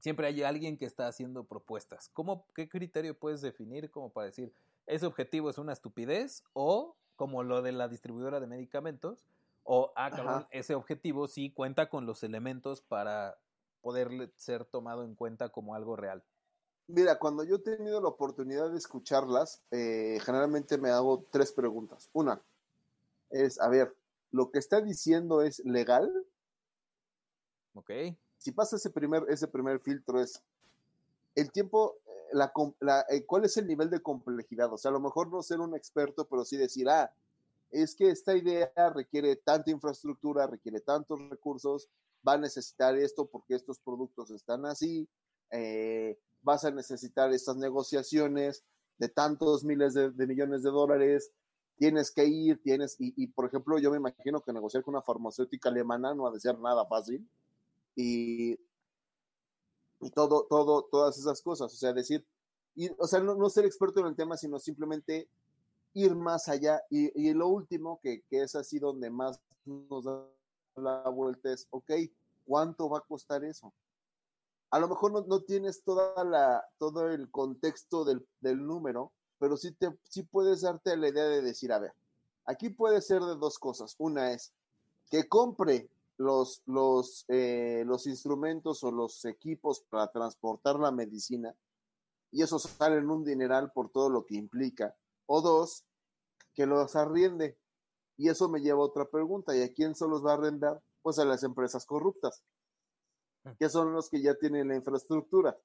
siempre 0.00 0.26
hay 0.26 0.42
alguien 0.42 0.76
que 0.76 0.86
está 0.86 1.08
haciendo 1.08 1.44
propuestas. 1.44 2.10
¿Cómo, 2.12 2.46
¿Qué 2.54 2.68
criterio 2.68 3.18
puedes 3.18 3.40
definir 3.40 3.90
como 3.90 4.10
para 4.10 4.26
decir, 4.26 4.52
ese 4.86 5.06
objetivo 5.06 5.50
es 5.50 5.58
una 5.58 5.72
estupidez 5.72 6.44
o 6.52 6.96
como 7.16 7.42
lo 7.42 7.62
de 7.62 7.72
la 7.72 7.88
distribuidora 7.88 8.40
de 8.40 8.46
medicamentos 8.46 9.26
o, 9.64 9.92
ah, 9.96 10.10
cabrón, 10.10 10.46
ese 10.50 10.74
objetivo 10.74 11.28
sí 11.28 11.50
cuenta 11.50 11.90
con 11.90 12.06
los 12.06 12.22
elementos 12.22 12.80
para 12.80 13.36
poder 13.82 14.32
ser 14.36 14.64
tomado 14.64 15.04
en 15.04 15.14
cuenta 15.14 15.50
como 15.50 15.74
algo 15.74 15.94
real? 15.94 16.22
Mira, 16.86 17.18
cuando 17.18 17.44
yo 17.44 17.56
he 17.56 17.58
tenido 17.58 18.00
la 18.00 18.08
oportunidad 18.08 18.70
de 18.70 18.78
escucharlas, 18.78 19.62
eh, 19.70 20.18
generalmente 20.22 20.78
me 20.78 20.88
hago 20.88 21.26
tres 21.30 21.52
preguntas. 21.52 22.08
Una 22.14 22.40
es, 23.28 23.60
a 23.60 23.68
ver, 23.68 23.94
¿lo 24.30 24.50
que 24.50 24.58
está 24.58 24.80
diciendo 24.80 25.42
es 25.42 25.58
legal? 25.66 26.10
Ok. 27.74 27.90
Si 28.38 28.52
pasa 28.52 28.76
ese 28.76 28.90
primer, 28.90 29.24
ese 29.28 29.48
primer 29.48 29.80
filtro 29.80 30.20
es, 30.20 30.42
el 31.34 31.50
tiempo, 31.52 31.96
eh, 32.06 32.10
la, 32.32 32.52
la, 32.80 33.04
eh, 33.08 33.24
¿cuál 33.24 33.44
es 33.44 33.56
el 33.56 33.66
nivel 33.66 33.90
de 33.90 34.00
complejidad? 34.00 34.72
O 34.72 34.78
sea, 34.78 34.90
a 34.90 34.92
lo 34.92 35.00
mejor 35.00 35.28
no 35.30 35.42
ser 35.42 35.60
un 35.60 35.74
experto, 35.74 36.26
pero 36.26 36.44
sí 36.44 36.56
decir, 36.56 36.88
ah, 36.88 37.12
es 37.70 37.94
que 37.94 38.10
esta 38.10 38.36
idea 38.36 38.70
requiere 38.94 39.36
tanta 39.36 39.70
infraestructura, 39.70 40.46
requiere 40.46 40.80
tantos 40.80 41.20
recursos, 41.28 41.88
va 42.26 42.34
a 42.34 42.38
necesitar 42.38 42.96
esto 42.96 43.26
porque 43.26 43.54
estos 43.54 43.78
productos 43.78 44.30
están 44.30 44.64
así, 44.66 45.08
eh, 45.50 46.18
vas 46.42 46.64
a 46.64 46.70
necesitar 46.70 47.32
estas 47.32 47.56
negociaciones 47.56 48.64
de 48.98 49.08
tantos 49.08 49.64
miles 49.64 49.94
de, 49.94 50.26
millones 50.26 50.62
de 50.62 50.70
dólares, 50.70 51.30
tienes 51.76 52.10
que 52.10 52.24
ir, 52.24 52.60
tienes, 52.62 52.96
y, 52.98 53.28
por 53.28 53.46
ejemplo, 53.46 53.78
yo 53.78 53.90
me 53.90 53.98
imagino 53.98 54.40
que 54.40 54.52
negociar 54.52 54.82
con 54.82 54.94
una 54.94 55.02
farmacéutica 55.02 55.68
alemana 55.68 56.14
no 56.14 56.26
ha 56.26 56.32
de 56.32 56.40
ser 56.40 56.58
nada 56.58 56.84
fácil, 56.86 57.24
y, 58.00 58.56
todo, 60.14 60.46
todo, 60.48 60.84
todas 60.84 61.18
esas 61.18 61.42
cosas, 61.42 61.72
o 61.72 61.76
sea, 61.76 61.92
decir, 61.92 62.24
y, 62.74 62.90
o 62.98 63.06
sea, 63.06 63.20
no, 63.20 63.50
ser 63.50 63.64
experto 63.64 64.00
en 64.00 64.06
el 64.06 64.16
tema, 64.16 64.36
sino 64.36 64.58
simplemente 64.58 65.28
ir 65.94 66.14
más 66.14 66.48
allá, 66.48 66.80
y, 66.90 67.10
y 67.20 67.34
lo 67.34 67.48
último, 67.48 67.98
que, 68.02 68.22
que 68.30 68.42
es 68.42 68.54
así 68.54 68.78
donde 68.78 69.10
más 69.10 69.40
nos 69.64 70.04
da 70.04 70.24
la 70.76 71.08
vuelta 71.08 71.52
es, 71.52 71.66
ok, 71.70 71.90
¿cuánto 72.46 72.88
va 72.88 72.98
a 72.98 73.06
costar 73.06 73.44
eso? 73.44 73.72
a 74.70 74.78
lo 74.78 74.88
mejor 74.88 75.26
no, 75.26 75.40
tienes 75.42 75.82
toda 75.82 76.24
la, 76.24 76.64
todo 76.78 77.08
el 77.08 77.30
contexto 77.30 78.04
del, 78.04 78.26
número, 78.42 79.12
pero 79.38 79.56
sí, 79.56 79.72
te, 79.72 79.96
sí 80.04 80.22
puedes 80.22 80.62
darte 80.62 80.96
la 80.96 81.08
idea 81.08 81.24
de 81.24 81.42
decir, 81.42 81.72
a 81.72 81.78
ver, 81.78 81.92
aquí 82.44 82.68
puede 82.68 83.00
ser 83.00 83.22
de 83.22 83.36
dos 83.36 83.58
cosas. 83.58 83.94
Una 83.98 84.32
es 84.32 84.52
que 85.10 85.26
compre 85.28 85.88
los, 86.18 86.62
los, 86.66 87.24
eh, 87.28 87.84
los 87.86 88.06
instrumentos 88.06 88.84
o 88.84 88.90
los 88.90 89.24
equipos 89.24 89.80
para 89.88 90.08
transportar 90.08 90.78
la 90.78 90.90
medicina 90.90 91.54
y 92.30 92.42
eso 92.42 92.58
sale 92.58 92.98
en 92.98 93.08
un 93.10 93.24
dineral 93.24 93.72
por 93.72 93.88
todo 93.88 94.10
lo 94.10 94.26
que 94.26 94.34
implica. 94.34 94.94
O 95.26 95.40
dos, 95.40 95.84
que 96.54 96.66
los 96.66 96.94
arriende. 96.94 97.58
Y 98.18 98.28
eso 98.28 98.48
me 98.48 98.60
lleva 98.60 98.80
a 98.80 98.86
otra 98.86 99.06
pregunta. 99.06 99.56
¿Y 99.56 99.62
a 99.62 99.72
quién 99.72 99.94
se 99.94 100.06
los 100.06 100.24
va 100.24 100.32
a 100.32 100.34
arrendar? 100.34 100.82
Pues 101.00 101.18
a 101.18 101.24
las 101.24 101.42
empresas 101.42 101.86
corruptas 101.86 102.42
que 103.58 103.68
son 103.68 103.92
los 103.92 104.08
que 104.08 104.20
ya 104.20 104.34
tienen 104.34 104.68
la 104.68 104.76
infraestructura. 104.76 105.56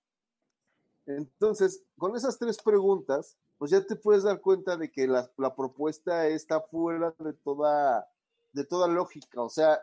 Entonces, 1.06 1.84
con 1.98 2.16
esas 2.16 2.38
tres 2.40 2.62
preguntas, 2.62 3.38
pues 3.58 3.72
ya 3.72 3.86
te 3.86 3.96
puedes 3.96 4.24
dar 4.24 4.40
cuenta 4.42 4.78
de 4.78 4.92
que 4.92 5.08
la, 5.08 5.30
propuesta 5.56 6.28
está 6.28 6.62
fuera 6.62 7.14
de 7.20 7.34
toda, 7.34 8.08
de 8.54 8.64
toda 8.66 8.88
lógica. 8.88 9.42
O 9.42 9.50
sea, 9.50 9.82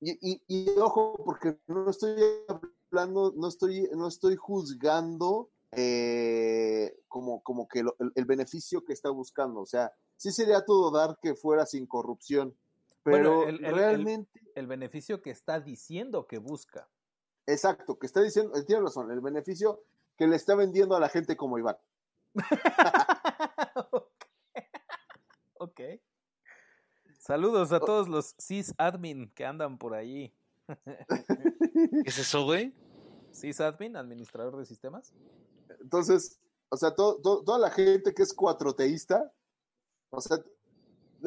y, 0.00 0.68
ojo, 0.78 1.20
porque 1.24 1.56
no 1.66 1.88
estoy 1.88 2.14
hablando, 2.90 3.32
no 3.36 3.48
estoy, 3.48 3.88
no 3.92 4.08
estoy 4.08 4.36
juzgando 4.36 5.50
eh, 5.72 6.96
como, 7.08 7.42
como 7.42 7.66
que 7.68 7.84
el, 8.14 8.24
beneficio 8.24 8.84
que 8.84 8.92
está 8.92 9.10
buscando. 9.10 9.60
O 9.60 9.66
sea, 9.66 9.92
sí 10.16 10.30
sería 10.30 10.64
todo 10.64 10.90
dar 10.90 11.18
que 11.22 11.34
fuera 11.34 11.66
sin 11.66 11.86
corrupción, 11.86 12.54
pero 13.02 13.46
realmente... 13.46 14.40
el 14.54 14.66
beneficio 14.66 15.22
que 15.22 15.30
está 15.30 15.60
diciendo 15.60 16.26
que 16.26 16.38
busca. 16.38 16.88
Exacto, 17.46 17.98
que 17.98 18.06
está 18.06 18.22
diciendo, 18.22 18.52
tiene 18.64 18.82
razón, 18.82 19.10
el 19.10 19.20
beneficio 19.20 19.82
que 20.16 20.26
le 20.26 20.36
está 20.36 20.54
vendiendo 20.54 20.96
a 20.96 21.00
la 21.00 21.08
gente 21.08 21.36
como 21.36 21.58
Iván. 21.58 21.76
ok. 25.58 25.80
Saludos 27.26 27.72
a 27.72 27.80
todos 27.80 28.06
los 28.06 28.34
sysadmin 28.36 29.30
que 29.30 29.46
andan 29.46 29.78
por 29.78 29.94
ahí. 29.94 30.30
¿Qué 30.84 32.10
es 32.10 32.18
eso, 32.18 32.44
güey? 32.44 32.74
Sysadmin, 33.32 33.96
administrador 33.96 34.58
de 34.58 34.66
sistemas. 34.66 35.14
Entonces, 35.80 36.38
o 36.68 36.76
sea, 36.76 36.94
toda 36.94 37.58
la 37.58 37.70
gente 37.70 38.12
que 38.12 38.22
es 38.22 38.34
cuatroteísta, 38.34 39.32
o 40.10 40.20
sea, 40.20 40.36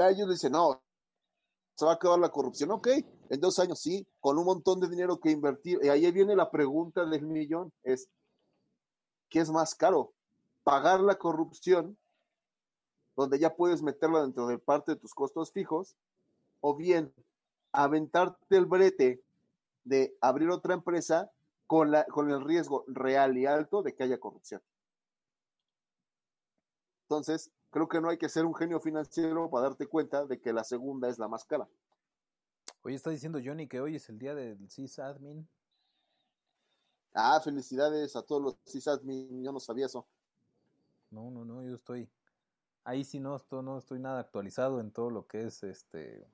ellos 0.07 0.29
dicen, 0.29 0.51
no, 0.51 0.79
se 1.73 1.83
va 1.83 1.93
a 1.93 1.95
acabar 1.95 2.19
la 2.19 2.29
corrupción. 2.29 2.69
Ok, 2.69 2.89
en 3.31 3.39
dos 3.39 3.57
años 3.57 3.79
sí, 3.79 4.07
con 4.19 4.37
un 4.37 4.45
montón 4.45 4.79
de 4.79 4.89
dinero 4.89 5.19
que 5.19 5.31
invertir. 5.31 5.79
Y 5.81 5.89
ahí 5.89 6.11
viene 6.11 6.35
la 6.35 6.51
pregunta 6.51 7.07
del 7.07 7.25
millón, 7.25 7.73
es, 7.81 8.07
¿qué 9.29 9.39
es 9.39 9.49
más 9.49 9.73
caro? 9.73 10.13
¿Pagar 10.63 10.99
la 10.99 11.17
corrupción, 11.17 11.97
donde 13.17 13.39
ya 13.39 13.55
puedes 13.55 13.81
meterla 13.81 14.21
dentro 14.21 14.47
de 14.47 14.59
parte 14.59 14.93
de 14.93 14.99
tus 14.99 15.13
costos 15.13 15.51
fijos? 15.51 15.97
¿O 16.61 16.75
bien 16.75 17.13
aventarte 17.71 18.55
el 18.55 18.65
brete 18.65 19.23
de 19.83 20.15
abrir 20.21 20.49
otra 20.49 20.75
empresa 20.75 21.31
con, 21.65 21.91
la, 21.91 22.05
con 22.05 22.29
el 22.29 22.43
riesgo 22.43 22.85
real 22.87 23.37
y 23.37 23.45
alto 23.45 23.81
de 23.81 23.95
que 23.95 24.03
haya 24.03 24.19
corrupción? 24.19 24.61
Entonces, 27.05 27.51
creo 27.71 27.87
que 27.87 27.99
no 27.99 28.09
hay 28.09 28.17
que 28.17 28.29
ser 28.29 28.45
un 28.45 28.53
genio 28.53 28.79
financiero 28.79 29.49
para 29.49 29.69
darte 29.69 29.87
cuenta 29.87 30.25
de 30.25 30.39
que 30.39 30.53
la 30.53 30.63
segunda 30.63 31.09
es 31.09 31.17
la 31.17 31.27
más 31.27 31.43
cara. 31.43 31.67
Oye, 32.83 32.95
está 32.95 33.09
diciendo 33.09 33.39
Johnny 33.43 33.67
que 33.67 33.81
hoy 33.81 33.95
es 33.95 34.07
el 34.09 34.19
día 34.19 34.35
del 34.35 34.69
sysadmin. 34.69 35.47
Ah, 37.13 37.41
felicidades 37.43 38.15
a 38.15 38.21
todos 38.21 38.41
los 38.41 38.57
sysadmin, 38.65 39.43
yo 39.43 39.51
no 39.51 39.59
sabía 39.59 39.87
eso. 39.87 40.05
No, 41.09 41.31
no, 41.31 41.43
no, 41.43 41.63
yo 41.63 41.75
estoy 41.75 42.07
ahí 42.87 43.03
sí 43.03 43.19
no 43.19 43.35
estoy, 43.35 43.61
no 43.63 43.77
estoy 43.77 43.99
nada 43.99 44.21
actualizado 44.21 44.79
en 44.79 44.91
todo 44.91 45.09
lo 45.09 45.27
que 45.27 45.45
es 45.45 45.61
este 45.63 46.25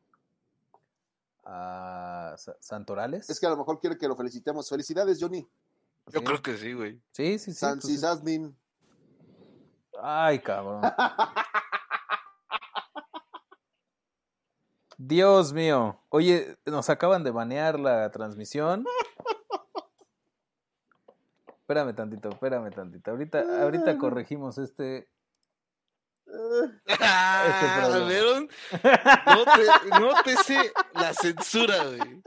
a 1.43 2.35
Santorales. 2.59 3.29
Es 3.29 3.39
que 3.39 3.47
a 3.47 3.49
lo 3.49 3.57
mejor 3.57 3.79
quiere 3.79 3.97
que 3.97 4.07
lo 4.07 4.15
felicitemos. 4.15 4.69
Felicidades, 4.69 5.17
Johnny. 5.19 5.45
Yo 6.07 6.23
creo 6.23 6.41
que 6.41 6.55
sí, 6.55 6.73
güey. 6.73 7.01
Sí, 7.11 7.39
sí, 7.39 7.51
sí. 7.51 7.57
San 7.57 7.79
pues 7.79 7.91
Sysadmin. 7.91 8.55
Ay, 10.01 10.39
cabrón. 10.39 10.81
Dios 14.97 15.53
mío. 15.53 15.99
Oye, 16.09 16.57
nos 16.65 16.89
acaban 16.89 17.23
de 17.23 17.31
banear 17.31 17.79
la 17.79 18.09
transmisión. 18.11 18.85
Espérame 21.47 21.95
tantito, 21.95 22.29
espérame 22.29 22.69
tantito. 22.71 23.11
Ahorita, 23.11 23.63
ahorita 23.63 23.97
corregimos 23.97 24.57
este. 24.59 25.09
Este 26.85 27.67
problema. 27.81 28.47
Nótese 29.99 30.73
la 30.93 31.13
censura, 31.13 31.85
güey. 31.85 32.21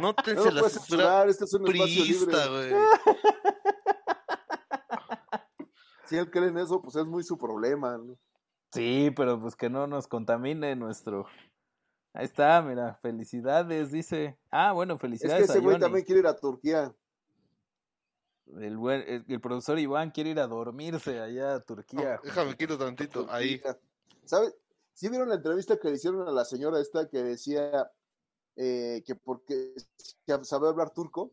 Nótese 0.00 0.34
no 0.34 0.50
la 0.50 0.68
censura 0.68 1.24
este 1.24 1.44
es 1.44 1.54
un 1.54 1.64
priista, 1.64 2.46
güey. 2.48 2.72
si 6.06 6.16
él 6.16 6.30
cree 6.30 6.48
en 6.48 6.58
eso, 6.58 6.80
pues 6.80 6.96
es 6.96 7.06
muy 7.06 7.22
su 7.22 7.38
problema. 7.38 7.98
Sí, 8.72 9.12
pero 9.16 9.40
pues 9.40 9.56
que 9.56 9.68
no 9.68 9.86
nos 9.86 10.06
contamine 10.06 10.76
nuestro. 10.76 11.26
Ahí 12.14 12.26
está, 12.26 12.60
mira, 12.60 12.98
felicidades, 13.00 13.90
dice. 13.90 14.38
Ah, 14.50 14.72
bueno, 14.72 14.98
felicidades. 14.98 15.42
Es 15.42 15.46
que 15.46 15.58
ese 15.58 15.64
güey 15.64 15.78
también 15.78 16.04
quiere 16.04 16.20
ir 16.20 16.26
a 16.26 16.36
Turquía. 16.36 16.94
El, 18.46 19.24
el, 19.28 19.40
profesor 19.40 19.78
Iván 19.78 20.10
quiere 20.10 20.30
ir 20.30 20.40
a 20.40 20.46
dormirse 20.46 21.20
allá 21.20 21.54
a 21.54 21.60
Turquía. 21.60 22.20
déjame 22.22 22.56
quito 22.56 22.76
tantito, 22.76 23.26
ahí. 23.30 23.62
¿Sabes? 24.24 24.54
¿Sí 24.92 25.08
vieron 25.08 25.28
la 25.28 25.36
entrevista 25.36 25.78
que 25.78 25.88
le 25.88 25.94
hicieron 25.94 26.28
a 26.28 26.32
la 26.32 26.44
señora 26.44 26.80
esta 26.80 27.08
que 27.08 27.22
decía 27.22 27.90
eh, 28.56 29.02
que 29.06 29.14
porque 29.14 29.74
sabe 30.42 30.68
hablar 30.68 30.90
turco? 30.90 31.32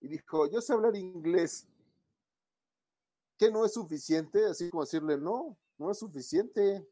Y 0.00 0.08
dijo, 0.08 0.50
yo 0.50 0.60
sé 0.60 0.72
hablar 0.72 0.96
inglés 0.96 1.68
que 3.38 3.50
no 3.50 3.64
es 3.64 3.72
suficiente, 3.72 4.46
así 4.46 4.70
como 4.70 4.84
decirle, 4.84 5.18
no, 5.18 5.56
no 5.78 5.90
es 5.90 5.98
suficiente. 5.98 6.86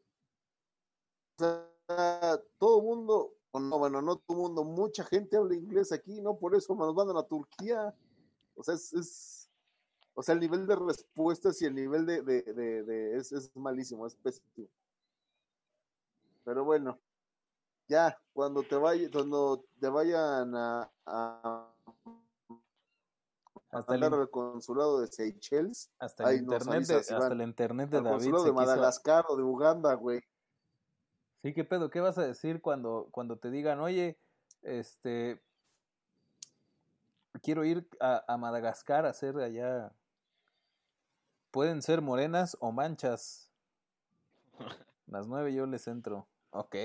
O 1.39 1.43
sea, 1.43 2.41
todo 2.57 2.79
el 2.79 2.85
mundo, 2.85 3.35
no, 3.53 3.79
bueno, 3.79 4.01
no 4.01 4.17
todo 4.17 4.37
el 4.37 4.43
mundo, 4.43 4.63
mucha 4.63 5.03
gente 5.03 5.37
habla 5.37 5.55
inglés 5.55 5.91
aquí, 5.91 6.21
¿no? 6.21 6.37
Por 6.37 6.55
eso 6.55 6.75
nos 6.75 6.93
mandan 6.93 7.17
a 7.17 7.23
Turquía. 7.23 7.95
O 8.61 8.63
sea, 8.63 8.75
es, 8.75 9.49
o 10.13 10.21
sea, 10.21 10.33
el 10.33 10.39
nivel 10.39 10.67
de 10.67 10.75
respuestas 10.75 11.59
y 11.63 11.65
el 11.65 11.73
nivel 11.73 12.05
de, 12.05 12.21
de, 12.21 12.43
de, 12.83 13.17
es, 13.17 13.31
es, 13.31 13.55
malísimo, 13.55 14.05
es 14.05 14.15
pésimo. 14.15 14.67
Pero 16.43 16.63
bueno, 16.63 16.99
ya, 17.87 18.21
cuando 18.33 18.61
te 18.61 18.75
vaya, 18.75 19.09
cuando 19.11 19.65
te 19.79 19.89
vayan 19.89 20.53
a 20.55 20.91
Hasta 23.71 23.95
el, 23.95 24.03
al 24.03 24.29
consulado 24.29 25.01
de 25.01 25.07
Seychelles. 25.07 25.91
hasta 25.97 26.31
el 26.31 26.41
internet 26.41 26.85
de, 26.85 26.95
hasta 26.97 27.33
el 27.33 27.41
internet 27.41 27.89
de 27.89 27.97
Al 27.97 28.03
David 28.03 28.15
consulado 28.17 28.43
de 28.43 28.51
quiso- 28.51 28.61
Madagascar 28.61 29.25
o 29.27 29.37
de 29.37 29.43
Uganda, 29.43 29.95
güey. 29.95 30.21
Sí, 31.41 31.53
qué 31.55 31.63
pedo, 31.63 31.89
¿qué 31.89 31.99
vas 31.99 32.19
a 32.19 32.27
decir 32.27 32.61
cuando, 32.61 33.07
cuando 33.11 33.39
te 33.39 33.49
digan, 33.49 33.79
oye, 33.79 34.19
este, 34.61 35.41
quiero 37.41 37.65
ir 37.65 37.87
a, 37.99 38.23
a 38.27 38.37
Madagascar 38.37 39.05
a 39.05 39.09
hacer 39.09 39.37
allá, 39.37 39.91
pueden 41.51 41.81
ser 41.81 42.01
morenas 42.01 42.57
o 42.59 42.71
manchas. 42.71 43.49
Las 45.07 45.27
nueve 45.27 45.53
yo 45.53 45.65
les 45.65 45.87
entro. 45.87 46.27
Ok. 46.51 46.75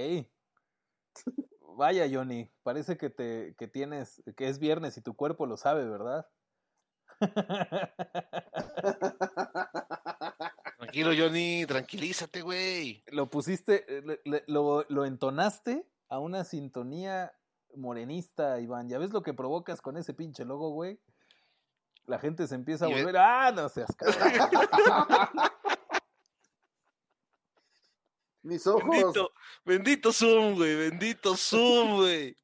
Vaya, 1.76 2.06
Johnny, 2.10 2.50
parece 2.62 2.96
que 2.96 3.10
te, 3.10 3.54
que 3.58 3.68
tienes, 3.68 4.22
que 4.36 4.48
es 4.48 4.58
viernes 4.58 4.96
y 4.96 5.02
tu 5.02 5.14
cuerpo 5.14 5.46
lo 5.46 5.56
sabe, 5.56 5.84
¿verdad? 5.84 6.26
Tranquilo, 10.78 11.10
Johnny, 11.16 11.64
tranquilízate, 11.66 12.42
güey. 12.42 13.02
lo 13.08 13.28
pusiste, 13.30 13.98
eh, 13.98 14.02
le- 14.02 14.20
le- 14.25 14.44
lo, 14.46 14.84
lo 14.88 15.04
entonaste 15.04 15.86
a 16.08 16.18
una 16.18 16.44
sintonía 16.44 17.32
morenista, 17.76 18.61
Iván. 18.61 18.88
¿Ya 18.88 18.99
ves 18.99 19.12
lo 19.12 19.23
que 19.23 19.35
provocas 19.35 19.80
con 19.80 19.97
ese 19.97 20.14
pinche 20.14 20.45
logo, 20.45 20.71
güey? 20.71 20.99
La 22.06 22.18
gente 22.18 22.47
se 22.47 22.54
empieza 22.54 22.85
a 22.87 22.88
volver, 22.88 23.16
¡ah, 23.16 23.52
no 23.52 23.68
seas 23.68 23.95
cabrón! 23.97 24.16
Mis 28.42 28.66
ojos. 28.66 28.85
Bendito, 28.88 29.30
bendito 29.64 30.12
Zoom, 30.12 30.54
güey, 30.54 30.76
bendito 30.76 31.37
Zoom, 31.37 31.97
güey. 31.97 32.37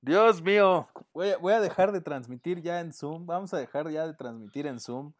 Dios 0.00 0.40
mío, 0.40 0.88
voy 1.12 1.30
a, 1.30 1.38
voy 1.38 1.52
a 1.54 1.60
dejar 1.60 1.90
de 1.90 2.00
transmitir 2.00 2.62
ya 2.62 2.78
en 2.80 2.92
Zoom. 2.92 3.26
Vamos 3.26 3.52
a 3.52 3.58
dejar 3.58 3.90
ya 3.90 4.06
de 4.06 4.14
transmitir 4.14 4.66
en 4.68 4.78
Zoom. 4.78 5.12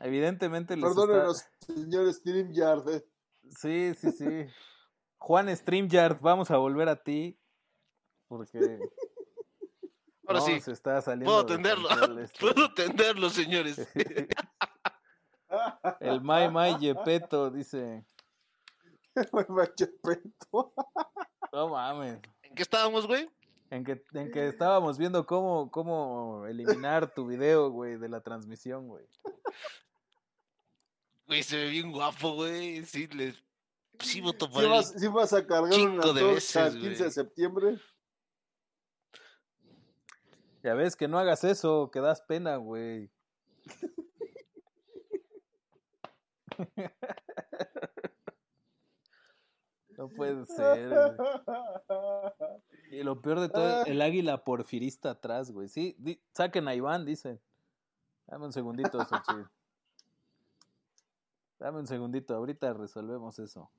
Evidentemente 0.00 0.76
les 0.76 0.88
está- 0.88 1.00
Perdónenos, 1.00 1.44
señor 1.66 2.12
StreamYard. 2.14 2.88
eh. 2.90 3.04
Sí, 3.50 3.92
sí, 4.00 4.12
sí. 4.12 4.46
Juan 5.16 5.54
StreamYard, 5.56 6.20
vamos 6.20 6.52
a 6.52 6.56
volver 6.58 6.88
a 6.88 7.02
ti. 7.02 7.37
Porque. 8.28 8.58
Ahora 10.26 10.40
no, 10.40 10.46
sí, 10.46 10.60
se 10.60 10.72
está 10.72 11.00
saliendo 11.00 11.32
puedo 11.32 11.44
de 11.44 11.54
atenderlo, 11.54 11.88
esto. 12.20 12.38
puedo 12.38 12.66
atenderlo, 12.66 13.30
señores. 13.30 13.88
El 16.00 16.20
Mai 16.20 16.50
Mai 16.50 16.78
Yepeto 16.78 17.50
dice. 17.50 18.04
Muy 19.32 19.46
macho 19.48 19.86
peto. 20.02 20.72
No 21.50 21.70
mames. 21.70 22.20
¿En 22.42 22.54
qué 22.54 22.62
estábamos, 22.62 23.06
güey? 23.06 23.28
En 23.70 23.84
que, 23.84 24.02
en 24.12 24.30
que 24.30 24.48
estábamos 24.48 24.98
viendo 24.98 25.26
cómo, 25.26 25.70
cómo 25.70 26.46
eliminar 26.46 27.12
tu 27.12 27.26
video, 27.26 27.70
güey, 27.70 27.96
de 27.96 28.08
la 28.08 28.20
transmisión, 28.20 28.86
güey. 28.86 29.06
Güey, 31.26 31.42
se 31.42 31.56
ve 31.56 31.70
bien 31.70 31.90
guapo, 31.90 32.34
güey. 32.34 32.84
Sí, 32.84 33.06
le... 33.08 33.34
sí 34.00 34.20
voto 34.20 34.50
por 34.50 34.60
¿Sí 34.60 34.66
él. 34.66 34.70
vas, 34.70 34.94
sí 34.96 35.08
vas 35.08 35.32
a 35.32 35.46
cargar 35.46 35.80
una 35.80 36.12
de 36.12 36.24
veces, 36.24 36.56
el 36.56 36.80
15 36.80 37.04
de 37.04 37.10
septiembre? 37.10 37.80
Ya 40.62 40.74
ves 40.74 40.96
que 40.96 41.08
no 41.08 41.18
hagas 41.18 41.44
eso, 41.44 41.90
que 41.90 42.00
das 42.00 42.20
pena, 42.22 42.56
güey. 42.56 43.10
No 49.96 50.08
puede 50.08 50.44
ser. 50.46 50.88
güey. 50.88 52.32
Y 52.90 53.02
lo 53.02 53.20
peor 53.20 53.40
de 53.40 53.48
todo, 53.48 53.84
el 53.84 54.00
águila 54.00 54.44
porfirista 54.44 55.10
atrás, 55.10 55.50
güey. 55.50 55.68
Sí, 55.68 55.96
di- 55.98 56.20
saquen 56.32 56.68
a 56.68 56.74
Iván, 56.74 57.04
dicen. 57.04 57.40
Dame 58.26 58.46
un 58.46 58.52
segundito, 58.52 59.04
Xochitl. 59.04 59.42
Dame 61.58 61.80
un 61.80 61.86
segundito, 61.88 62.34
ahorita 62.36 62.72
resolvemos 62.74 63.38
eso. 63.40 63.70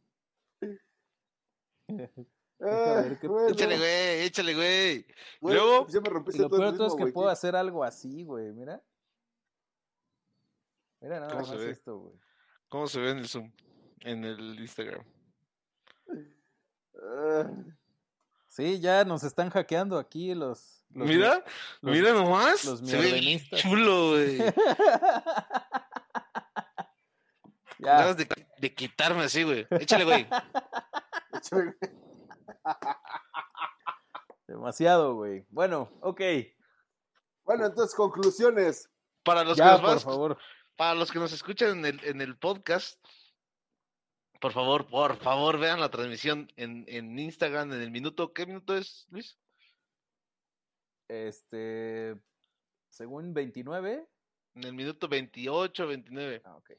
Ver 2.59 2.73
Ah, 2.73 3.17
bueno. 3.23 3.47
Échale, 3.49 3.77
güey, 3.77 4.21
échale, 4.25 4.53
güey. 4.55 5.05
Güey, 5.41 5.55
Luego, 5.55 5.87
ya 5.87 6.01
me 6.01 6.07
Y 6.09 6.11
rompiste 6.11 6.41
lo 6.41 6.49
todo 6.49 6.59
peor 6.59 6.77
todo 6.77 6.87
es 6.87 6.93
que 6.95 7.01
güey. 7.01 7.13
puedo 7.13 7.29
hacer 7.29 7.55
algo 7.55 7.83
así, 7.83 8.23
güey. 8.23 8.51
Mira. 8.53 8.81
Mira 11.01 11.19
nada 11.21 11.31
¿Cómo 11.31 11.47
más 11.47 11.61
esto, 11.61 11.97
güey. 11.99 12.13
¿cómo 12.67 12.87
se 12.87 12.99
ve 12.99 13.11
en 13.11 13.17
el 13.19 13.27
Zoom? 13.29 13.51
En 14.01 14.23
el 14.25 14.59
Instagram. 14.59 15.03
Ah, 17.01 17.49
Sí, 18.49 18.79
ya 18.79 19.05
nos 19.05 19.23
están 19.23 19.49
hackeando 19.51 19.97
aquí 19.97 20.33
los. 20.33 20.83
los 20.89 21.07
Mira, 21.07 21.45
los- 21.81 21.93
mira 21.95 22.11
nomás. 22.13 22.65
los 22.65 22.79
se 22.79 22.97
ve 22.97 23.41
chulo, 23.55 24.09
güey. 24.11 24.37
Ya. 27.81 27.93
Ganas 27.99 28.17
de, 28.17 28.27
de 28.59 28.75
quitarme 28.75 29.23
así, 29.23 29.43
güey. 29.43 29.65
Échale, 29.69 30.03
güey. 30.03 30.27
échale. 31.33 31.73
Demasiado, 34.47 35.15
güey. 35.15 35.45
Bueno, 35.49 35.91
ok. 36.01 36.21
Bueno, 37.45 37.65
entonces, 37.65 37.95
conclusiones. 37.95 38.89
Para 39.23 39.43
los, 39.43 39.57
que 39.57 39.63
nos 39.63 39.81
por 39.81 39.99
favor. 39.99 40.37
para 40.75 40.95
los 40.95 41.11
que 41.11 41.19
nos 41.19 41.33
escuchan 41.33 41.79
en 41.79 41.85
el, 41.85 42.03
en 42.05 42.21
el 42.21 42.37
podcast, 42.37 42.99
por 44.39 44.53
favor, 44.53 44.87
por 44.87 45.17
favor, 45.17 45.59
vean 45.59 45.79
la 45.81 45.89
transmisión 45.89 46.47
en, 46.55 46.85
en 46.87 47.19
Instagram 47.19 47.73
en 47.73 47.81
el 47.81 47.91
minuto. 47.91 48.33
¿Qué 48.33 48.45
minuto 48.45 48.75
es, 48.75 49.05
Luis? 49.09 49.37
Este. 51.09 52.15
Según 52.89 53.33
29. 53.33 54.07
En 54.55 54.63
el 54.63 54.73
minuto 54.73 55.07
28, 55.07 55.87
29. 55.87 56.41
Ah, 56.45 56.55
ok. 56.55 56.71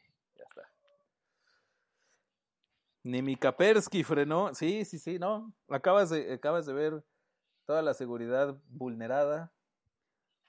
Ni 3.02 3.22
mi 3.22 3.36
Kapersky 3.36 4.04
frenó. 4.04 4.54
Sí, 4.54 4.84
sí, 4.84 4.98
sí, 4.98 5.18
no. 5.18 5.52
Acabas 5.68 6.10
de, 6.10 6.34
acabas 6.34 6.66
de 6.66 6.72
ver 6.74 7.04
toda 7.66 7.82
la 7.82 7.94
seguridad 7.94 8.56
vulnerada. 8.68 9.52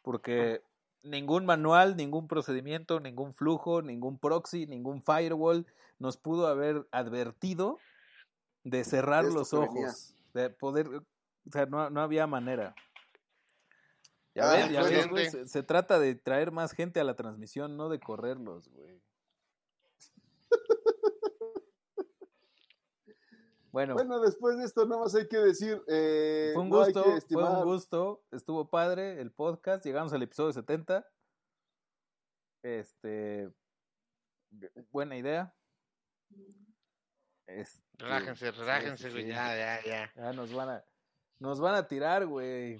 Porque 0.01 0.63
ningún 1.03 1.45
manual, 1.45 1.95
ningún 1.95 2.27
procedimiento, 2.27 2.99
ningún 2.99 3.33
flujo, 3.33 3.81
ningún 3.81 4.17
proxy, 4.19 4.65
ningún 4.67 5.01
firewall 5.03 5.65
nos 5.99 6.17
pudo 6.17 6.47
haber 6.47 6.87
advertido 6.91 7.77
de 8.63 8.83
cerrar 8.83 9.25
Esto 9.25 9.37
los 9.37 9.51
venía. 9.51 9.87
ojos. 9.87 10.15
De 10.33 10.49
poder. 10.49 10.87
O 10.87 11.51
sea, 11.51 11.65
no, 11.67 11.89
no 11.89 12.01
había 12.01 12.27
manera. 12.27 12.75
Ya 14.33 14.49
Ah, 14.49 14.55
ves, 14.55 14.71
ya 14.71 14.83
ves, 14.83 15.09
güey, 15.09 15.29
se, 15.29 15.45
se 15.47 15.61
trata 15.63 15.99
de 15.99 16.15
traer 16.15 16.51
más 16.51 16.71
gente 16.71 16.99
a 16.99 17.03
la 17.03 17.15
transmisión, 17.15 17.75
no 17.75 17.89
de 17.89 17.99
correrlos, 17.99 18.69
güey. 18.69 19.01
Bueno, 23.71 23.93
Bueno, 23.93 24.19
después 24.19 24.57
de 24.57 24.65
esto, 24.65 24.85
nada 24.85 25.01
más 25.01 25.15
hay 25.15 25.27
que 25.27 25.37
decir. 25.37 25.81
Eh, 25.87 26.51
fue 26.53 26.63
un 26.63 26.69
no 26.69 26.77
gusto, 26.79 27.03
que 27.03 27.21
fue 27.33 27.43
un 27.43 27.63
gusto, 27.63 28.23
estuvo 28.31 28.69
padre 28.69 29.21
el 29.21 29.31
podcast, 29.31 29.85
llegamos 29.85 30.11
al 30.11 30.23
episodio 30.23 30.51
70. 30.51 31.07
Este, 32.63 33.49
buena 34.91 35.15
idea. 35.17 35.55
Este, 37.47 37.81
Relájense, 37.97 38.51
relájense, 38.51 39.07
sí, 39.07 39.11
güey. 39.13 39.23
sí. 39.23 39.29
Ya, 39.29 39.55
ya, 39.55 39.83
ya. 39.85 40.11
Ya 40.15 40.33
nos 40.33 40.53
van 40.53 40.69
a, 40.69 40.85
nos 41.39 41.59
van 41.61 41.75
a 41.75 41.87
tirar, 41.87 42.25
güey. 42.25 42.77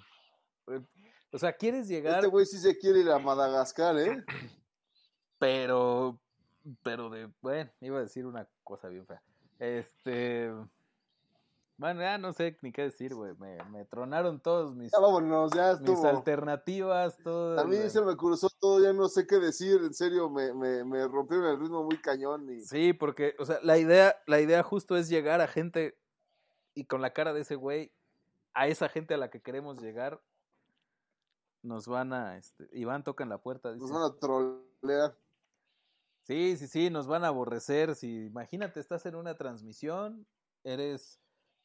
O 1.32 1.38
sea, 1.38 1.54
quieres 1.54 1.88
llegar, 1.88 2.16
Este 2.16 2.28
güey 2.28 2.46
sí 2.46 2.58
se 2.58 2.78
quiere 2.78 3.00
ir 3.00 3.10
a 3.10 3.18
Madagascar, 3.20 3.98
¿eh? 3.98 4.24
pero, 5.40 6.20
pero 6.84 7.10
de, 7.10 7.32
bueno, 7.42 7.72
iba 7.80 8.00
a 8.00 8.04
decir 8.04 8.26
una 8.26 8.48
cosa 8.64 8.90
bien 8.90 9.06
fea. 9.08 9.22
Este, 9.60 10.52
bueno, 11.82 12.02
ya 12.02 12.20
no 12.20 12.32
sé 12.32 12.56
ni 12.62 12.72
qué 12.72 12.84
decir, 12.84 13.15
güey. 13.15 13.34
Me, 13.39 13.58
me 13.72 13.86
tronaron 13.86 14.39
todos 14.39 14.76
mis, 14.76 14.91
Ya 14.91 15.00
vámonos, 15.00 15.52
ya 15.52 15.80
mis 15.82 16.04
alternativas, 16.06 17.17
todo. 17.24 17.60
A 17.60 17.63
mí 17.63 17.76
se 17.89 18.04
me 18.04 18.15
cruzó 18.15 18.50
todo, 18.60 18.84
ya 18.84 18.94
no 18.94 19.10
sé 19.10 19.26
qué 19.26 19.39
decir. 19.39 19.82
En 19.84 19.91
serio, 19.91 20.30
me, 20.30 20.54
me, 20.54 20.84
me 20.84 21.08
rompieron 21.08 21.48
el 21.48 21.60
ritmo 21.60 21.84
muy 21.84 21.98
cañón. 21.98 22.48
Y... 22.52 22.62
Sí, 22.62 22.94
porque, 22.94 23.34
o 23.39 23.46
sea, 23.48 23.58
la 23.63 23.80
idea, 23.80 24.15
la 24.28 24.39
idea 24.39 24.62
justo 24.62 24.96
es 24.96 25.10
llegar 25.10 25.41
a 25.41 25.48
gente 25.48 25.98
y 26.76 26.86
con 26.86 27.02
la 27.02 27.13
cara 27.13 27.34
de 27.34 27.41
ese 27.41 27.56
güey, 27.56 27.91
a 28.54 28.67
esa 28.67 28.88
gente 28.88 29.15
a 29.15 29.17
la 29.17 29.32
que 29.32 29.41
queremos 29.41 29.82
llegar, 29.82 30.22
nos 31.63 31.88
van 31.88 32.13
a, 32.13 32.38
este, 32.38 32.70
Iván 32.74 33.04
toca 33.04 33.24
en 33.24 33.30
la 33.30 33.39
puerta, 33.39 33.74
dice. 33.74 33.82
Nos 33.82 33.91
van 33.91 34.04
a 34.04 34.20
trolear. 34.20 35.17
Sí, 36.22 36.58
sí, 36.58 36.67
sí, 36.67 36.91
nos 36.91 37.08
van 37.08 37.24
a 37.24 37.30
aborrecer. 37.30 37.96
Si 37.96 38.26
imagínate, 38.26 38.80
estás 38.80 39.04
en 39.08 39.15
una 39.15 39.36
transmisión, 39.36 40.28
eres 40.63 41.21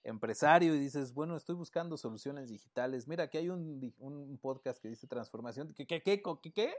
empresario 0.07 0.75
y 0.75 0.79
dices, 0.79 1.13
bueno, 1.13 1.37
estoy 1.37 1.55
buscando 1.55 1.97
soluciones 1.97 2.49
digitales. 2.49 3.09
Mira, 3.09 3.25
aquí 3.25 3.39
hay 3.39 3.49
un, 3.51 4.39
podcast 4.41 4.81
que 4.81 4.89
dice 4.89 5.07
transformación. 5.07 5.75
¿Qué, 5.75 5.87
qué, 5.87 6.03
qué, 6.03 6.23
qué, 6.43 6.53
qué? 6.53 6.75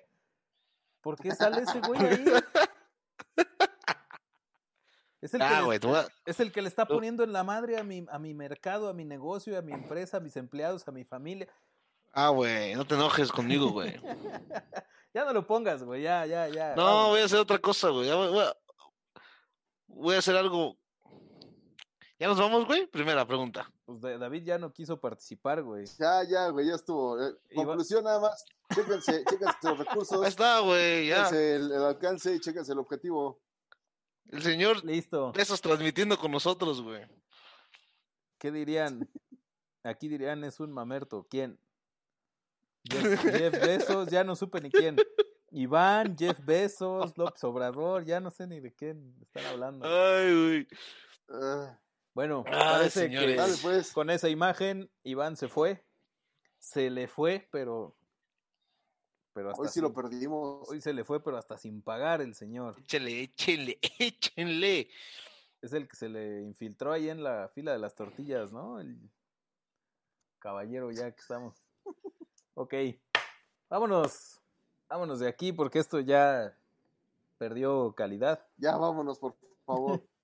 ¿Por 1.01 1.17
qué 1.17 1.31
sale 1.35 1.61
ese 1.61 1.79
güey 1.81 1.99
ahí? 2.01 2.25
Es 5.19 5.33
el, 5.33 5.39
que 5.39 5.45
Ah, 5.45 5.61
le, 5.67 5.79
tú 5.79 5.89
vas- 5.89 6.09
es 6.25 6.39
el 6.39 6.51
que 6.51 6.61
le 6.61 6.67
está 6.67 6.85
poniendo 6.85 7.23
en 7.23 7.33
la 7.33 7.43
madre 7.43 7.77
a 7.77 7.83
mi, 7.83 8.05
a 8.09 8.19
mi 8.19 8.33
mercado, 8.33 8.87
a 8.87 8.93
mi 8.93 9.03
negocio, 9.03 9.57
a 9.57 9.61
mi 9.61 9.73
empresa, 9.73 10.17
a 10.17 10.19
mis 10.19 10.37
empleados, 10.37 10.87
a 10.87 10.91
mi 10.91 11.03
familia. 11.03 11.47
Ah, 12.13 12.29
güey, 12.29 12.75
no 12.75 12.85
te 12.85 12.95
enojes 12.95 13.31
conmigo, 13.31 13.69
güey. 13.69 13.99
Ya 15.13 15.25
no 15.25 15.33
lo 15.33 15.47
pongas, 15.47 15.81
güey, 15.83 16.03
ya, 16.03 16.27
ya, 16.27 16.47
ya. 16.47 16.75
No, 16.75 16.83
vamos. 16.83 17.09
voy 17.09 17.21
a 17.21 17.25
hacer 17.25 17.39
otra 17.39 17.57
cosa, 17.57 17.89
güey. 17.89 18.07
Voy 19.87 20.13
a 20.13 20.19
hacer 20.19 20.35
algo. 20.35 20.77
¿Ya 22.19 22.27
nos 22.27 22.39
vamos, 22.39 22.65
güey? 22.65 22.87
Primera 22.87 23.27
pregunta. 23.27 23.71
Pues 23.85 24.01
David 24.01 24.43
ya 24.43 24.57
no 24.57 24.73
quiso 24.73 24.99
participar, 24.99 25.61
güey. 25.61 25.85
Ya, 25.99 26.23
ya, 26.23 26.49
güey, 26.49 26.67
ya 26.67 26.75
estuvo. 26.75 27.21
Eh, 27.23 27.35
conclusión 27.53 28.03
nada 28.03 28.19
más. 28.19 28.43
Chéquense, 28.73 29.23
chéquense 29.23 29.57
los 29.63 29.77
recursos. 29.77 30.21
Ahí 30.23 30.29
está, 30.29 30.59
güey, 30.59 31.07
ya. 31.07 31.29
El, 31.29 31.71
el 31.71 31.83
alcance 31.83 32.33
y 32.33 32.39
chéquense 32.39 32.71
el 32.71 32.79
objetivo. 32.79 33.39
El 34.29 34.41
señor 34.41 34.83
Listo. 34.83 35.31
Besos 35.31 35.61
transmitiendo 35.61 36.17
con 36.17 36.31
nosotros, 36.31 36.81
güey. 36.81 37.05
¿Qué 38.39 38.51
dirían? 38.51 39.07
Aquí 39.83 40.07
dirían 40.07 40.43
es 40.43 40.59
un 40.59 40.71
mamerto. 40.71 41.27
¿Quién? 41.29 41.59
Jeff, 42.83 43.21
Jeff 43.21 43.53
Bezos, 43.61 44.09
ya 44.09 44.23
no 44.23 44.35
supe 44.35 44.59
ni 44.59 44.69
quién. 44.71 44.97
Iván, 45.51 46.17
Jeff 46.17 46.39
Bezos, 46.43 47.17
López 47.17 47.43
Obrador, 47.43 48.05
ya 48.05 48.19
no 48.19 48.31
sé 48.31 48.47
ni 48.47 48.59
de 48.59 48.73
quién 48.73 49.15
están 49.21 49.45
hablando. 49.45 49.85
Ay, 49.87 50.33
güey. 50.33 50.67
Ah, 51.29 51.79
Bueno, 52.17 52.43
parece 52.43 53.01
señores. 53.01 53.29
que 53.29 53.35
dale, 53.35 53.53
pues. 53.61 53.91
con 53.91 54.09
esa 54.09 54.27
imagen 54.27 54.89
Iván 55.03 55.37
se 55.37 55.47
fue. 55.47 55.85
Se 56.57 56.89
le 56.89 57.07
fue, 57.07 57.47
pero 57.51 57.95
pero 59.33 59.51
hasta 59.51 59.61
Hoy 59.61 59.67
sí 59.67 59.73
sin- 59.75 59.83
lo 59.83 59.93
perdimos. 59.93 60.67
hoy 60.67 60.81
se 60.81 60.93
le 60.93 61.03
fue, 61.05 61.23
pero 61.23 61.37
hasta 61.37 61.59
sin 61.59 61.83
pagar 61.83 62.21
el 62.21 62.33
señor. 62.33 62.75
Échenle, 62.79 63.21
échenle, 63.21 63.77
échenle. 63.99 64.89
Es 65.61 65.73
el 65.73 65.87
que 65.87 65.95
se 65.95 66.09
le 66.09 66.41
infiltró 66.41 66.91
ahí 66.91 67.07
en 67.07 67.21
la 67.23 67.49
fila 67.49 67.71
de 67.73 67.77
las 67.77 67.93
tortillas, 67.93 68.51
¿no? 68.51 68.79
El 68.79 68.97
caballero 70.39 70.89
ya 70.91 71.11
que 71.11 71.21
estamos. 71.21 71.63
Ok, 72.55 72.73
vámonos, 73.69 74.41
vámonos 74.89 75.19
de 75.19 75.27
aquí 75.27 75.51
porque 75.53 75.77
esto 75.77 75.99
ya 75.99 76.57
perdió 77.37 77.93
calidad. 77.93 78.43
Ya 78.57 78.75
vámonos, 78.75 79.19
por 79.19 79.35
favor. 79.67 80.01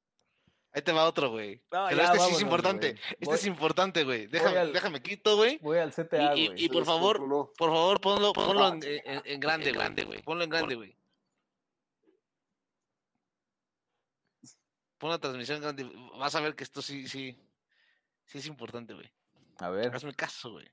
Ahí 0.76 0.82
te 0.82 0.92
va 0.92 1.06
otro, 1.06 1.30
güey. 1.30 1.58
No, 1.72 1.86
Pero 1.90 2.02
ya, 2.02 2.14
este 2.14 2.20
sí 2.26 2.32
es 2.34 2.42
importante. 2.42 2.88
Este 3.12 3.26
Voy- 3.26 3.36
es 3.36 3.46
importante, 3.46 4.04
güey. 4.04 4.26
Déjame, 4.26 4.58
al- 4.58 4.74
déjame 4.74 5.02
quito, 5.04 5.36
güey. 5.38 5.60
Voy 5.62 5.78
al 5.78 5.94
CTA, 5.94 6.36
Y, 6.36 6.42
y- 6.42 6.48
güey. 6.48 6.64
y 6.66 6.70
por 6.70 6.82
Se 6.84 6.86
favor, 6.88 7.20
por 7.56 7.70
favor, 7.70 8.02
ponlo, 8.02 8.34
ponlo 8.34 8.68
en, 8.70 8.84
en- 8.84 9.22
en 9.24 9.40
grande, 9.40 9.72
grande, 9.72 10.04
güey. 10.04 10.24
Ponlo 10.24 10.44
en 10.44 10.50
grande, 10.50 10.74
güey. 10.76 10.98
Pon 14.98 15.10
la 15.12 15.20
transmisión 15.20 15.58
en 15.58 15.64
grande. 15.64 15.92
Vas 16.18 16.34
a 16.36 16.40
ver 16.42 16.56
que 16.56 16.64
esto 16.64 16.82
sí, 16.82 17.08
sí, 17.08 17.38
sí 18.26 18.38
es 18.40 18.46
importante, 18.48 18.94
güey. 18.94 19.12
A 19.60 19.70
ver, 19.70 19.94
Hazme 19.94 20.14
caso, 20.16 20.52
güey. 20.54 20.68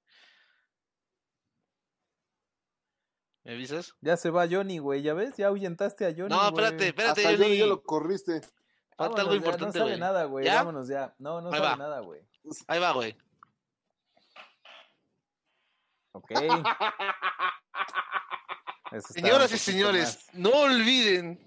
¿Me 3.44 3.52
avisas? 3.52 3.94
ya 4.00 4.16
se 4.16 4.30
va 4.30 4.46
Johnny, 4.48 4.78
güey, 4.78 5.02
¿ya 5.02 5.14
ves? 5.14 5.36
Ya 5.36 5.48
ahuyentaste 5.48 6.04
a 6.06 6.10
Johnny, 6.14 6.28
No, 6.28 6.46
espérate, 6.48 6.88
espérate, 6.88 7.20
Hasta 7.26 7.32
yo 7.32 7.38
Johnny. 7.44 7.58
ya 7.58 7.66
lo 7.66 7.82
corriste. 7.82 8.40
Falta 9.00 9.22
algo 9.22 9.32
ya, 9.32 9.38
importante, 9.38 9.78
No 9.78 9.84
sale 9.84 9.90
güey. 9.92 10.00
nada, 10.00 10.24
güey, 10.24 10.44
¿Ya? 10.44 10.56
vámonos 10.56 10.88
ya. 10.88 11.14
No, 11.18 11.40
no 11.40 11.48
Ahí 11.48 11.58
sale 11.58 11.70
va. 11.70 11.76
nada, 11.76 12.00
güey. 12.00 12.20
Ahí 12.66 12.78
va, 12.78 12.92
güey. 12.92 13.16
Ok. 16.12 16.30
Eso 18.92 19.12
Señoras 19.14 19.52
y 19.52 19.58
señores, 19.58 20.26
no 20.34 20.50
olviden, 20.50 21.40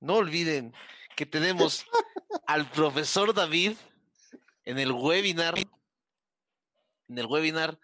no 0.00 0.16
olviden 0.16 0.72
que 1.16 1.26
tenemos 1.26 1.84
al 2.46 2.70
profesor 2.70 3.34
David 3.34 3.76
en 4.64 4.78
el 4.78 4.92
webinar, 4.92 5.54
en 5.56 7.18
el 7.18 7.26
webinar 7.26 7.76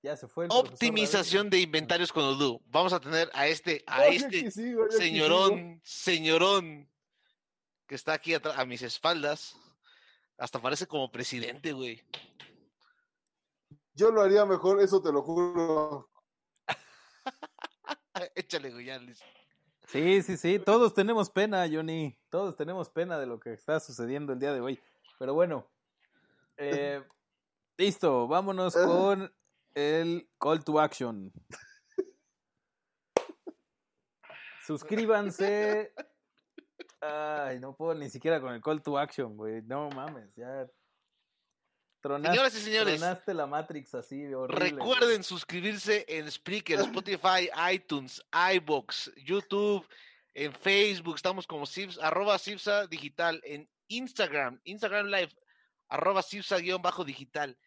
Ya 0.00 0.16
se 0.16 0.28
fue 0.28 0.46
el 0.46 0.50
Optimización 0.52 1.50
de 1.50 1.60
inventarios 1.60 2.10
con 2.10 2.24
Odoo. 2.24 2.62
Vamos 2.66 2.94
a 2.94 3.00
tener 3.00 3.28
a 3.34 3.48
este, 3.48 3.84
a 3.86 4.06
este 4.06 4.50
señorón, 4.50 5.82
señorón, 5.84 6.88
que 7.88 7.94
está 7.96 8.12
aquí 8.12 8.34
atra- 8.34 8.54
a 8.56 8.64
mis 8.64 8.82
espaldas. 8.82 9.56
Hasta 10.36 10.60
parece 10.62 10.86
como 10.86 11.10
presidente, 11.10 11.72
güey. 11.72 12.04
Yo 13.94 14.12
lo 14.12 14.22
haría 14.22 14.44
mejor, 14.44 14.80
eso 14.80 15.02
te 15.02 15.10
lo 15.10 15.22
juro. 15.22 16.08
Échale, 18.36 18.70
güey, 18.70 18.86
ya, 18.86 18.98
Luis. 18.98 19.18
Sí, 19.86 20.22
sí, 20.22 20.36
sí, 20.36 20.58
todos 20.58 20.92
tenemos 20.94 21.30
pena, 21.30 21.66
Johnny. 21.68 22.16
Todos 22.28 22.54
tenemos 22.54 22.90
pena 22.90 23.18
de 23.18 23.26
lo 23.26 23.40
que 23.40 23.54
está 23.54 23.80
sucediendo 23.80 24.32
el 24.34 24.38
día 24.38 24.52
de 24.52 24.60
hoy. 24.60 24.78
Pero 25.18 25.34
bueno, 25.34 25.68
eh, 26.58 27.02
listo, 27.78 28.28
vámonos 28.28 28.74
con 28.76 29.34
el 29.74 30.30
call 30.38 30.62
to 30.62 30.78
action. 30.78 31.32
Suscríbanse. 34.66 35.94
Ay, 37.00 37.60
no 37.60 37.74
puedo 37.74 37.94
ni 37.94 38.10
siquiera 38.10 38.40
con 38.40 38.52
el 38.54 38.60
call 38.60 38.82
to 38.82 38.98
action, 38.98 39.36
güey. 39.36 39.62
No 39.62 39.88
mames, 39.90 40.34
ya. 40.34 40.66
Tronaste, 42.00 42.30
Señoras 42.30 42.54
y 42.54 42.60
señores, 42.60 43.00
tronaste 43.00 43.34
la 43.34 43.46
Matrix 43.46 43.94
así, 43.94 44.32
horrible. 44.32 44.70
güey. 44.70 44.70
Recuerden 44.94 45.24
suscribirse 45.24 46.04
en 46.08 46.30
Spreaker, 46.30 46.78
Spotify, 46.80 47.50
iTunes, 47.72 48.22
iBox, 48.54 49.12
YouTube, 49.16 49.84
en 50.34 50.52
Facebook, 50.52 51.16
estamos 51.16 51.46
como 51.46 51.66
Sibs, 51.66 51.98
arroba 51.98 52.38
Sibsa 52.38 52.86
Digital, 52.86 53.40
en 53.44 53.68
Instagram, 53.88 54.60
Instagram 54.62 55.06
Live, 55.06 55.34
arroba 55.88 56.22
Sibsa 56.22 56.58
guion 56.58 56.80
bajo 56.82 57.04
digital. 57.04 57.58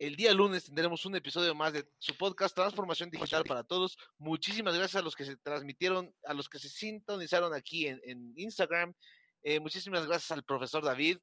El 0.00 0.16
día 0.16 0.32
lunes 0.32 0.64
tendremos 0.64 1.04
un 1.04 1.14
episodio 1.14 1.54
más 1.54 1.74
de 1.74 1.86
su 1.98 2.16
podcast 2.16 2.56
Transformación 2.56 3.10
Digital 3.10 3.44
para 3.44 3.64
Todos. 3.64 3.98
Muchísimas 4.16 4.74
gracias 4.74 4.98
a 4.98 5.04
los 5.04 5.14
que 5.14 5.26
se 5.26 5.36
transmitieron, 5.36 6.10
a 6.24 6.32
los 6.32 6.48
que 6.48 6.58
se 6.58 6.70
sintonizaron 6.70 7.52
aquí 7.52 7.86
en, 7.86 8.00
en 8.04 8.32
Instagram. 8.34 8.94
Eh, 9.42 9.60
muchísimas 9.60 10.06
gracias 10.06 10.30
al 10.30 10.42
profesor 10.42 10.82
David, 10.82 11.18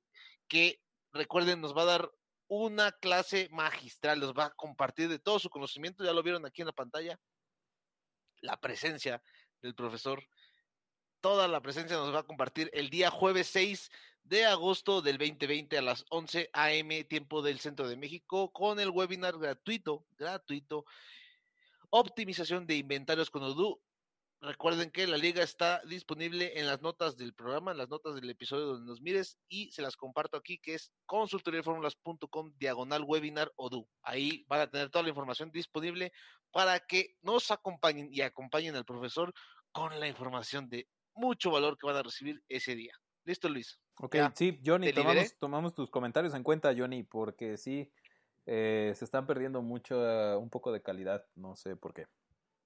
que 0.47 0.79
recuerden, 1.11 1.59
nos 1.59 1.75
va 1.75 1.81
a 1.81 1.85
dar 1.85 2.11
una 2.49 2.91
clase 2.91 3.49
magistral, 3.51 4.19
nos 4.19 4.33
va 4.33 4.45
a 4.45 4.53
compartir 4.53 5.09
de 5.09 5.17
todo 5.17 5.39
su 5.39 5.49
conocimiento, 5.49 6.03
ya 6.03 6.13
lo 6.13 6.21
vieron 6.21 6.45
aquí 6.45 6.61
en 6.61 6.67
la 6.67 6.73
pantalla, 6.73 7.19
la 8.41 8.59
presencia 8.59 9.23
del 9.59 9.73
profesor, 9.73 10.23
toda 11.21 11.47
la 11.47 11.61
presencia 11.61 11.97
nos 11.97 12.13
va 12.13 12.19
a 12.19 12.27
compartir 12.27 12.69
el 12.73 12.89
día 12.89 13.09
jueves 13.09 13.47
6 13.47 13.89
de 14.23 14.45
agosto 14.45 15.01
del 15.01 15.17
2020 15.17 15.77
a 15.77 15.81
las 15.81 16.05
11 16.09 16.49
a.m. 16.51 17.03
tiempo 17.05 17.41
del 17.41 17.59
centro 17.59 17.87
de 17.87 17.95
México 17.95 18.51
con 18.51 18.79
el 18.79 18.89
webinar 18.89 19.37
gratuito, 19.37 20.05
gratuito, 20.17 20.85
optimización 21.89 22.67
de 22.67 22.75
inventarios 22.75 23.29
con 23.29 23.43
Odoo. 23.43 23.79
Recuerden 24.39 24.91
que 24.91 25.07
la 25.07 25.17
liga 25.17 25.41
está 25.41 25.81
disponible 25.85 26.59
en 26.59 26.67
las 26.67 26.81
notas 26.81 27.17
del 27.17 27.33
programa, 27.33 27.71
en 27.71 27.77
las 27.77 27.89
notas 27.89 28.13
del 28.15 28.29
episodio 28.29 28.67
donde 28.67 28.85
nos 28.85 29.01
mires 29.01 29.39
y 29.49 29.71
se 29.71 29.81
las 29.81 29.95
comparto 29.95 30.37
aquí 30.37 30.59
que 30.59 30.75
es 30.75 30.91
consultoriaformulas.com 31.07 32.53
diagonal 32.57 33.03
webinar 33.03 33.51
Odoo. 33.55 33.89
Ahí 34.03 34.45
van 34.47 34.61
a 34.61 34.69
tener 34.69 34.89
toda 34.89 35.03
la 35.03 35.09
información 35.09 35.51
disponible 35.51 36.11
para 36.51 36.79
que 36.79 37.15
nos 37.21 37.49
acompañen 37.49 38.09
y 38.11 38.21
acompañen 38.21 38.75
al 38.75 38.85
profesor 38.85 39.33
con 39.71 39.99
la 39.99 40.07
información 40.07 40.69
de 40.69 40.87
mucho 41.17 41.51
valor 41.51 41.77
que 41.77 41.87
van 41.87 41.95
a 41.97 42.03
recibir 42.03 42.43
ese 42.47 42.75
día. 42.75 42.93
¿Listo, 43.25 43.49
Luis? 43.49 43.79
Ok, 43.99 44.15
Ya. 44.15 44.31
sí, 44.35 44.61
Johnny, 44.65 44.93
tomamos, 44.93 45.37
tomamos 45.37 45.73
tus 45.73 45.89
comentarios 45.89 46.33
en 46.33 46.43
cuenta, 46.43 46.73
Johnny, 46.77 47.03
porque 47.03 47.57
sí, 47.57 47.91
eh, 48.45 48.93
se 48.95 49.03
están 49.05 49.25
perdiendo 49.25 49.61
mucho, 49.61 50.07
eh, 50.07 50.37
un 50.37 50.49
poco 50.49 50.71
de 50.71 50.81
calidad, 50.81 51.25
no 51.35 51.55
sé 51.55 51.75
por 51.75 51.93
qué, 51.93 52.07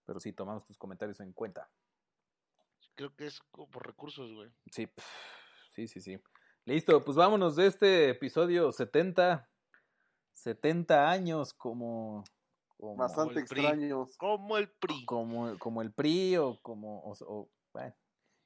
pero 0.05 0.19
sí, 0.19 0.33
tomamos 0.33 0.65
tus 0.65 0.77
comentarios 0.77 1.19
en 1.21 1.31
cuenta. 1.33 1.69
Creo 2.95 3.15
que 3.15 3.27
es 3.27 3.39
co- 3.51 3.67
por 3.69 3.87
recursos, 3.87 4.31
güey. 4.33 4.49
Sí, 4.71 4.87
sí, 5.73 5.87
sí, 5.87 6.01
sí. 6.01 6.19
Listo, 6.65 7.03
pues 7.03 7.17
vámonos 7.17 7.55
de 7.55 7.67
este 7.67 8.09
episodio 8.09 8.71
70, 8.71 9.49
70 10.33 11.09
años 11.09 11.53
como... 11.53 12.23
como 12.77 12.97
Bastante 12.97 13.39
el 13.39 13.45
PRI. 13.47 13.61
extraños. 13.61 14.17
Como 14.17 14.57
el 14.57 14.69
PRI. 14.69 15.05
como, 15.05 15.57
como 15.57 15.81
el 15.81 15.93
PRI 15.93 16.37
o 16.37 16.59
como, 16.61 16.99
o, 16.99 17.13
o- 17.25 17.49
bueno, 17.73 17.95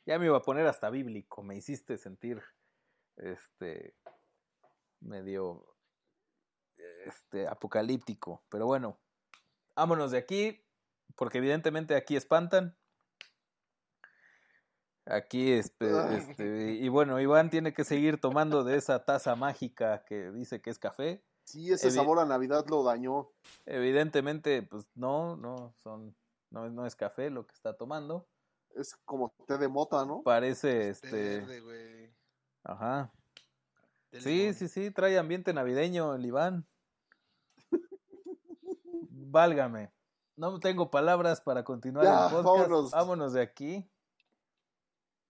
ya 0.05 0.19
me 0.19 0.25
iba 0.25 0.37
a 0.37 0.41
poner 0.41 0.67
hasta 0.67 0.89
bíblico, 0.89 1.43
me 1.43 1.55
hiciste 1.55 1.97
sentir, 1.97 2.41
este, 3.17 3.95
medio, 4.99 5.65
este, 7.05 7.47
apocalíptico, 7.47 8.43
pero 8.49 8.65
bueno, 8.65 8.99
vámonos 9.75 10.11
de 10.11 10.17
aquí, 10.17 10.65
porque 11.15 11.39
evidentemente 11.39 11.95
aquí 11.95 12.15
espantan. 12.15 12.77
Aquí, 15.07 15.51
este, 15.51 16.17
este, 16.17 16.71
y 16.71 16.89
bueno, 16.89 17.19
Iván 17.19 17.51
tiene 17.51 17.73
que 17.73 17.83
seguir 17.83 18.19
tomando 18.19 18.63
de 18.63 18.75
esa 18.77 19.05
taza 19.05 19.35
mágica 19.35 20.03
que 20.03 20.31
dice 20.31 20.61
que 20.61 20.71
es 20.71 20.79
café. 20.79 21.23
Sí, 21.43 21.71
ese 21.71 21.89
Evi- 21.89 21.95
sabor 21.95 22.17
a 22.17 22.25
Navidad 22.25 22.65
lo 22.67 22.83
dañó. 22.83 23.31
Evidentemente, 23.67 24.63
pues 24.63 24.89
no, 24.95 25.37
no 25.37 25.75
son, 25.83 26.15
no, 26.49 26.67
no 26.71 26.87
es 26.87 26.95
café 26.95 27.29
lo 27.29 27.45
que 27.45 27.53
está 27.53 27.77
tomando. 27.77 28.27
Es 28.75 28.95
como 29.05 29.33
té 29.47 29.57
de 29.57 29.67
mota, 29.67 30.05
¿no? 30.05 30.21
Parece, 30.21 30.89
este, 30.89 31.39
verde, 31.39 31.59
güey. 31.61 32.13
ajá. 32.63 33.11
Té 34.11 34.21
Sí, 34.21 34.37
limón. 34.37 34.53
sí, 34.53 34.67
sí, 34.67 34.91
trae 34.91 35.17
ambiente 35.17 35.51
navideño 35.53 36.13
el 36.15 36.25
Iván. 36.25 36.65
Válgame. 39.09 39.91
No 40.37 40.59
tengo 40.59 40.91
palabras 40.91 41.41
para 41.41 41.63
continuar 41.63 42.05
Ya, 42.05 42.25
el 42.25 42.31
podcast. 42.31 42.45
vámonos. 42.45 42.91
Vámonos. 42.91 43.33
de 43.33 43.41
aquí. 43.41 43.89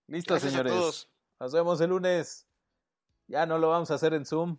Listo, 0.07 0.33
Gracias 0.33 0.53
a 0.53 0.57
señores. 0.57 0.73
todos. 0.73 1.09
Nos 1.39 1.53
vemos 1.53 1.79
el 1.81 1.89
lunes. 1.91 2.47
Ya 3.27 3.45
no 3.45 3.57
lo 3.57 3.69
vamos 3.69 3.89
a 3.91 3.95
hacer 3.95 4.13
en 4.13 4.25
Zoom. 4.25 4.57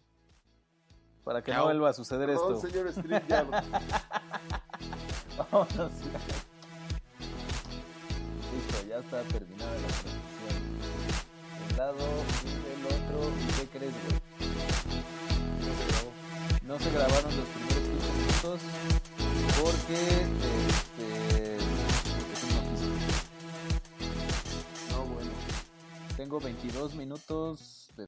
Para 1.25 1.42
que 1.42 1.53
no 1.53 1.64
vuelva 1.64 1.90
a 1.90 1.92
suceder 1.92 2.29
Perdón, 2.29 2.55
esto. 2.57 2.68
señor. 2.68 2.92
Vámonos. 5.51 5.92
Ya 8.96 9.02
está 9.02 9.22
terminada 9.24 9.72
la 9.72 9.88
transmisión. 9.88 10.56
Un 11.68 11.76
lado 11.76 12.06
y 12.44 12.48
del 12.64 12.82
otro. 12.87 13.30
¿Y 13.42 13.46
qué 13.52 13.66
crees, 13.78 13.92
güey? 13.92 14.16
No 16.62 16.78
se 16.78 16.90
grabaron 16.90 17.37
los 17.37 17.46
primeros 17.46 17.85
15 17.90 18.12
minutos 18.16 18.61
porque 19.62 20.00
este 20.78 21.59
quise. 22.70 22.88
No, 24.92 24.98
bueno. 25.04 25.30
tengo 26.16 26.40
22 26.40 26.94
minutos 26.94 27.86